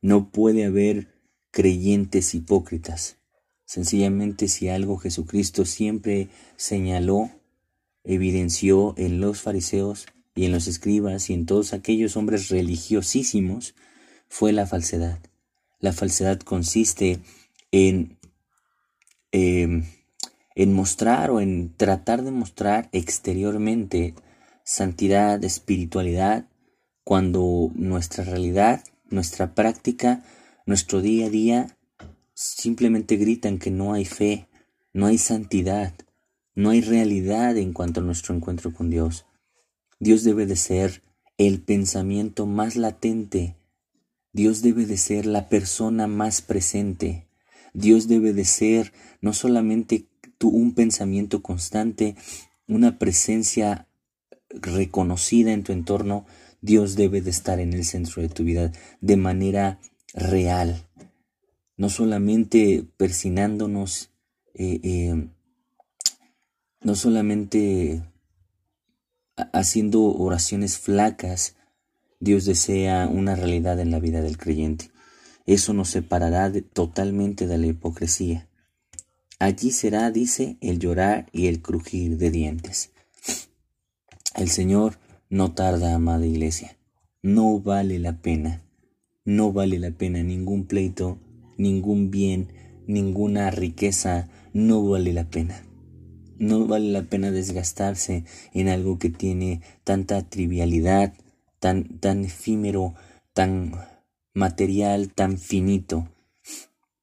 No 0.00 0.30
puede 0.30 0.64
haber 0.64 1.08
creyentes 1.50 2.34
hipócritas. 2.34 3.18
Sencillamente 3.64 4.48
si 4.48 4.68
algo 4.68 4.96
Jesucristo 4.96 5.64
siempre 5.64 6.28
señaló, 6.56 7.30
evidenció 8.04 8.94
en 8.96 9.20
los 9.20 9.40
fariseos 9.40 10.06
y 10.34 10.44
en 10.44 10.52
los 10.52 10.68
escribas 10.68 11.28
y 11.28 11.34
en 11.34 11.46
todos 11.46 11.72
aquellos 11.72 12.16
hombres 12.16 12.48
religiosísimos, 12.48 13.74
fue 14.28 14.52
la 14.52 14.66
falsedad. 14.66 15.18
La 15.80 15.92
falsedad 15.92 16.40
consiste 16.40 17.20
en, 17.72 18.18
em, 19.32 19.84
en 20.54 20.72
mostrar 20.72 21.30
o 21.30 21.40
en 21.40 21.74
tratar 21.76 22.22
de 22.22 22.30
mostrar 22.30 22.88
exteriormente 22.92 24.14
santidad, 24.66 25.42
espiritualidad, 25.44 26.48
cuando 27.04 27.70
nuestra 27.76 28.24
realidad, 28.24 28.82
nuestra 29.08 29.54
práctica, 29.54 30.24
nuestro 30.66 31.00
día 31.00 31.26
a 31.26 31.30
día 31.30 31.78
simplemente 32.34 33.16
gritan 33.16 33.60
que 33.60 33.70
no 33.70 33.94
hay 33.94 34.04
fe, 34.04 34.48
no 34.92 35.06
hay 35.06 35.18
santidad, 35.18 35.94
no 36.56 36.70
hay 36.70 36.80
realidad 36.80 37.56
en 37.56 37.72
cuanto 37.72 38.00
a 38.00 38.02
nuestro 38.02 38.34
encuentro 38.34 38.74
con 38.74 38.90
Dios. 38.90 39.24
Dios 40.00 40.24
debe 40.24 40.46
de 40.46 40.56
ser 40.56 41.04
el 41.38 41.62
pensamiento 41.62 42.44
más 42.44 42.74
latente. 42.74 43.54
Dios 44.32 44.62
debe 44.62 44.84
de 44.84 44.96
ser 44.96 45.26
la 45.26 45.48
persona 45.48 46.08
más 46.08 46.42
presente. 46.42 47.28
Dios 47.72 48.08
debe 48.08 48.32
de 48.32 48.44
ser 48.44 48.92
no 49.20 49.32
solamente 49.32 50.08
un 50.42 50.74
pensamiento 50.74 51.40
constante, 51.40 52.16
una 52.66 52.98
presencia 52.98 53.86
reconocida 54.50 55.52
en 55.52 55.62
tu 55.62 55.72
entorno, 55.72 56.26
Dios 56.60 56.96
debe 56.96 57.20
de 57.20 57.30
estar 57.30 57.60
en 57.60 57.72
el 57.72 57.84
centro 57.84 58.22
de 58.22 58.28
tu 58.28 58.44
vida 58.44 58.72
de 59.00 59.16
manera 59.16 59.80
real, 60.14 60.86
no 61.76 61.90
solamente 61.90 62.84
persinándonos, 62.96 64.10
eh, 64.54 64.80
eh, 64.82 65.28
no 66.80 66.94
solamente 66.94 68.02
haciendo 69.52 70.02
oraciones 70.02 70.78
flacas, 70.78 71.56
Dios 72.18 72.46
desea 72.46 73.08
una 73.08 73.36
realidad 73.36 73.78
en 73.80 73.90
la 73.90 74.00
vida 74.00 74.22
del 74.22 74.38
creyente. 74.38 74.90
Eso 75.44 75.74
nos 75.74 75.90
separará 75.90 76.50
totalmente 76.72 77.46
de 77.46 77.58
la 77.58 77.66
hipocresía. 77.66 78.48
Allí 79.38 79.70
será, 79.70 80.10
dice, 80.10 80.56
el 80.60 80.78
llorar 80.78 81.28
y 81.30 81.46
el 81.46 81.60
crujir 81.60 82.16
de 82.16 82.30
dientes. 82.30 82.90
El 84.36 84.50
Señor 84.50 84.98
no 85.30 85.54
tarda, 85.54 85.94
amada 85.94 86.26
iglesia. 86.26 86.76
No 87.22 87.58
vale 87.58 87.98
la 87.98 88.20
pena. 88.20 88.62
No 89.24 89.50
vale 89.50 89.78
la 89.78 89.92
pena 89.92 90.22
ningún 90.22 90.66
pleito, 90.66 91.18
ningún 91.56 92.10
bien, 92.10 92.52
ninguna 92.86 93.50
riqueza. 93.50 94.28
No 94.52 94.86
vale 94.86 95.14
la 95.14 95.30
pena. 95.30 95.64
No 96.38 96.66
vale 96.66 96.92
la 96.92 97.02
pena 97.02 97.30
desgastarse 97.30 98.24
en 98.52 98.68
algo 98.68 98.98
que 98.98 99.08
tiene 99.08 99.62
tanta 99.84 100.28
trivialidad, 100.28 101.14
tan, 101.58 101.98
tan 101.98 102.26
efímero, 102.26 102.94
tan 103.32 103.72
material, 104.34 105.14
tan 105.14 105.38
finito. 105.38 106.10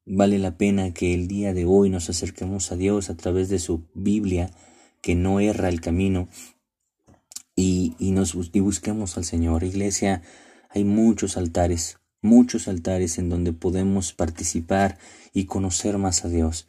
Vale 0.05 0.37
la 0.37 0.55
pena 0.55 0.93
que 0.93 1.15
el 1.15 1.27
día 1.27 1.55
de 1.55 1.65
hoy 1.65 1.89
nos 1.89 2.11
acerquemos 2.11 2.71
a 2.71 2.75
Dios 2.75 3.09
a 3.09 3.17
través 3.17 3.49
de 3.49 3.57
su 3.57 3.87
Biblia, 3.95 4.51
que 5.01 5.15
no 5.15 5.39
erra 5.39 5.69
el 5.69 5.81
camino, 5.81 6.29
y, 7.55 7.95
y, 7.99 8.11
nos, 8.11 8.37
y 8.51 8.59
busquemos 8.59 9.17
al 9.17 9.25
Señor. 9.25 9.63
Iglesia, 9.63 10.21
hay 10.69 10.83
muchos 10.83 11.37
altares, 11.37 11.99
muchos 12.21 12.67
altares 12.67 13.17
en 13.17 13.29
donde 13.29 13.53
podemos 13.53 14.13
participar 14.13 14.97
y 15.33 15.45
conocer 15.45 15.97
más 15.97 16.25
a 16.25 16.29
Dios 16.29 16.67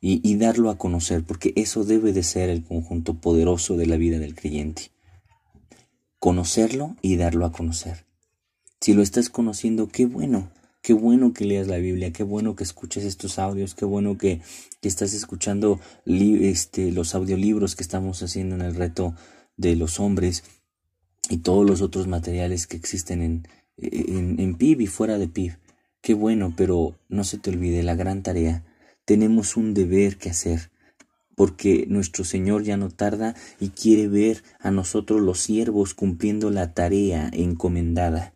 y, 0.00 0.20
y 0.28 0.36
darlo 0.36 0.70
a 0.70 0.78
conocer, 0.78 1.24
porque 1.24 1.52
eso 1.56 1.84
debe 1.84 2.12
de 2.12 2.22
ser 2.22 2.50
el 2.50 2.64
conjunto 2.64 3.14
poderoso 3.14 3.76
de 3.76 3.86
la 3.86 3.96
vida 3.96 4.18
del 4.18 4.34
creyente. 4.34 4.90
Conocerlo 6.18 6.96
y 7.02 7.16
darlo 7.16 7.46
a 7.46 7.52
conocer. 7.52 8.04
Si 8.80 8.94
lo 8.94 9.02
estás 9.02 9.30
conociendo, 9.30 9.88
qué 9.88 10.06
bueno, 10.06 10.50
qué 10.82 10.92
bueno 10.92 11.32
que 11.32 11.44
leas 11.44 11.66
la 11.66 11.78
Biblia, 11.78 12.12
qué 12.12 12.22
bueno 12.22 12.54
que 12.54 12.62
escuches 12.62 13.04
estos 13.04 13.38
audios, 13.38 13.74
qué 13.74 13.84
bueno 13.84 14.18
que, 14.18 14.40
que 14.80 14.88
estás 14.88 15.14
escuchando 15.14 15.80
este, 16.04 16.92
los 16.92 17.14
audiolibros 17.14 17.74
que 17.74 17.82
estamos 17.82 18.22
haciendo 18.22 18.54
en 18.54 18.62
el 18.62 18.74
reto 18.74 19.14
de 19.56 19.76
los 19.76 20.00
hombres 20.00 20.44
y 21.28 21.38
todos 21.38 21.68
los 21.68 21.82
otros 21.82 22.06
materiales 22.06 22.66
que 22.66 22.76
existen 22.76 23.22
en, 23.22 23.48
en, 23.78 24.38
en 24.38 24.54
PIB 24.54 24.82
y 24.82 24.86
fuera 24.86 25.18
de 25.18 25.28
PIB. 25.28 25.58
Qué 26.00 26.14
bueno, 26.14 26.54
pero 26.56 26.94
no 27.08 27.24
se 27.24 27.38
te 27.38 27.50
olvide 27.50 27.82
la 27.82 27.96
gran 27.96 28.22
tarea. 28.22 28.64
Tenemos 29.04 29.56
un 29.56 29.74
deber 29.74 30.18
que 30.18 30.30
hacer, 30.30 30.70
porque 31.34 31.86
nuestro 31.88 32.24
Señor 32.24 32.62
ya 32.62 32.76
no 32.76 32.90
tarda 32.90 33.34
y 33.60 33.70
quiere 33.70 34.08
ver 34.08 34.42
a 34.60 34.70
nosotros 34.70 35.20
los 35.20 35.40
siervos 35.40 35.94
cumpliendo 35.94 36.50
la 36.50 36.74
tarea 36.74 37.30
encomendada. 37.32 38.34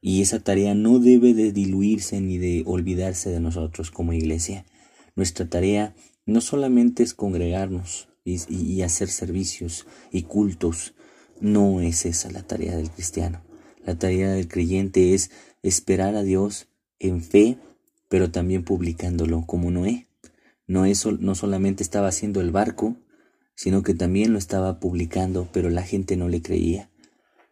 Y 0.00 0.22
esa 0.22 0.40
tarea 0.40 0.74
no 0.74 0.98
debe 0.98 1.34
de 1.34 1.50
diluirse 1.50 2.20
ni 2.20 2.38
de 2.38 2.62
olvidarse 2.66 3.30
de 3.30 3.40
nosotros 3.40 3.90
como 3.90 4.12
iglesia. 4.12 4.64
Nuestra 5.16 5.48
tarea 5.48 5.94
no 6.26 6.40
solamente 6.40 7.02
es 7.02 7.14
congregarnos, 7.14 8.08
y, 8.24 8.82
hacer 8.82 9.08
servicios 9.08 9.86
y 10.10 10.22
cultos. 10.22 10.94
No 11.40 11.80
es 11.80 12.06
esa 12.06 12.30
la 12.30 12.42
tarea 12.42 12.76
del 12.76 12.90
cristiano. 12.90 13.42
La 13.84 13.98
tarea 13.98 14.32
del 14.32 14.48
creyente 14.48 15.14
es 15.14 15.30
esperar 15.62 16.14
a 16.14 16.22
Dios 16.22 16.68
en 16.98 17.22
fe, 17.22 17.58
pero 18.08 18.30
también 18.30 18.64
publicándolo 18.64 19.44
como 19.46 19.70
Noé. 19.70 20.06
Noé 20.66 20.94
no 21.20 21.34
solamente 21.34 21.82
estaba 21.82 22.08
haciendo 22.08 22.40
el 22.40 22.50
barco, 22.50 22.96
sino 23.54 23.82
que 23.82 23.94
también 23.94 24.32
lo 24.32 24.38
estaba 24.38 24.80
publicando, 24.80 25.48
pero 25.52 25.68
la 25.68 25.82
gente 25.82 26.16
no 26.16 26.28
le 26.28 26.40
creía. 26.40 26.90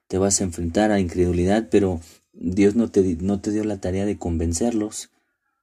Te 0.09 0.19
vas 0.19 0.41
a 0.41 0.45
enfrentar 0.45 0.91
a 0.91 1.01
incredulidad, 1.01 1.69
pero 1.71 2.01
Dios 2.33 2.75
no 2.75 2.91
te, 2.91 3.17
no 3.21 3.41
te 3.41 3.51
dio 3.51 3.65
la 3.65 3.81
tarea 3.81 4.07
de 4.07 4.19
convencerlos, 4.19 5.11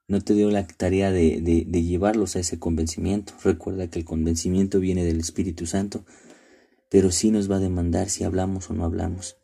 no 0.09 0.21
te 0.21 0.33
dio 0.33 0.49
la 0.49 0.65
tarea 0.65 1.11
de, 1.11 1.39
de, 1.39 1.83
llevarlos 1.83 2.35
a 2.35 2.39
ese 2.39 2.57
convencimiento. 2.57 3.33
Recuerda 3.43 3.87
que 3.87 3.99
el 3.99 4.05
convencimiento 4.05 4.79
viene 4.79 5.05
del 5.05 5.19
Espíritu 5.19 5.67
Santo, 5.67 6.03
pero 6.89 7.11
sí 7.11 7.29
nos 7.29 7.49
va 7.49 7.57
a 7.57 7.59
demandar 7.59 8.09
si 8.09 8.23
hablamos 8.23 8.71
o 8.71 8.73
no 8.73 8.85
hablamos. 8.85 9.37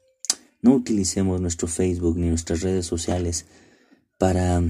No 0.64 0.74
utilicemos 0.74 1.40
nuestro 1.40 1.68
Facebook 1.68 2.18
ni 2.18 2.30
nuestras 2.30 2.62
redes 2.62 2.88
sociales 2.88 3.46
para 4.18 4.64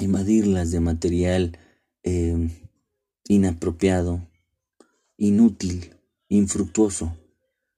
invadirlas 0.00 0.72
de 0.72 0.80
material 0.80 1.58
eh, 2.02 2.50
inapropiado, 3.28 4.28
inútil, 5.16 5.94
infructuoso. 6.28 7.16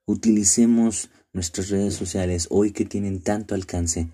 Utilicemos 0.06 1.10
nuestras 1.34 1.68
redes 1.68 1.92
sociales 1.92 2.46
hoy 2.48 2.72
que 2.72 2.86
tienen 2.86 3.20
tanto 3.20 3.54
alcance 3.54 4.08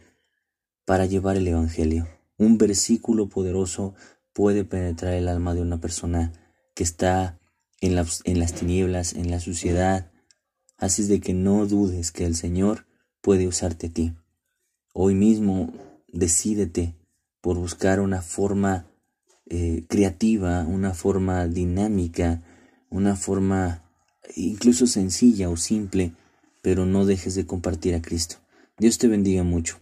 para 0.84 1.06
llevar 1.06 1.36
el 1.36 1.46
Evangelio. 1.46 2.08
Un 2.42 2.58
versículo 2.58 3.28
poderoso 3.28 3.94
puede 4.32 4.64
penetrar 4.64 5.14
el 5.14 5.28
alma 5.28 5.54
de 5.54 5.62
una 5.62 5.80
persona 5.80 6.32
que 6.74 6.82
está 6.82 7.38
en, 7.80 7.94
las 7.94 8.52
tinieblas, 8.52 9.12
en 9.12 9.30
la 9.30 9.38
suciedad. 9.38 10.10
Así 10.76 11.02
es 11.02 11.08
de 11.08 11.20
que 11.20 11.34
no 11.34 11.64
dudes 11.68 12.10
que 12.10 12.26
el 12.26 12.34
Señor 12.34 12.84
puede 13.20 13.46
usarte 13.46 13.86
a 13.86 13.90
ti. 13.90 14.14
Hoy 14.92 15.14
mismo 15.14 15.72
decídete 16.08 16.96
por 17.40 17.58
buscar 17.58 18.00
una 18.00 18.22
forma 18.22 18.88
eh, 19.48 19.84
creativa, 19.88 20.64
una 20.64 20.94
forma 20.94 21.46
dinámica, 21.46 22.42
una 22.90 23.14
forma 23.14 23.84
incluso 24.34 24.88
sencilla 24.88 25.48
o 25.48 25.56
simple, 25.56 26.12
pero 26.60 26.86
no 26.86 27.06
dejes 27.06 27.36
de 27.36 27.46
compartir 27.46 27.94
a 27.94 28.02
Cristo. 28.02 28.38
Dios 28.78 28.98
te 28.98 29.06
bendiga 29.06 29.44
mucho. 29.44 29.78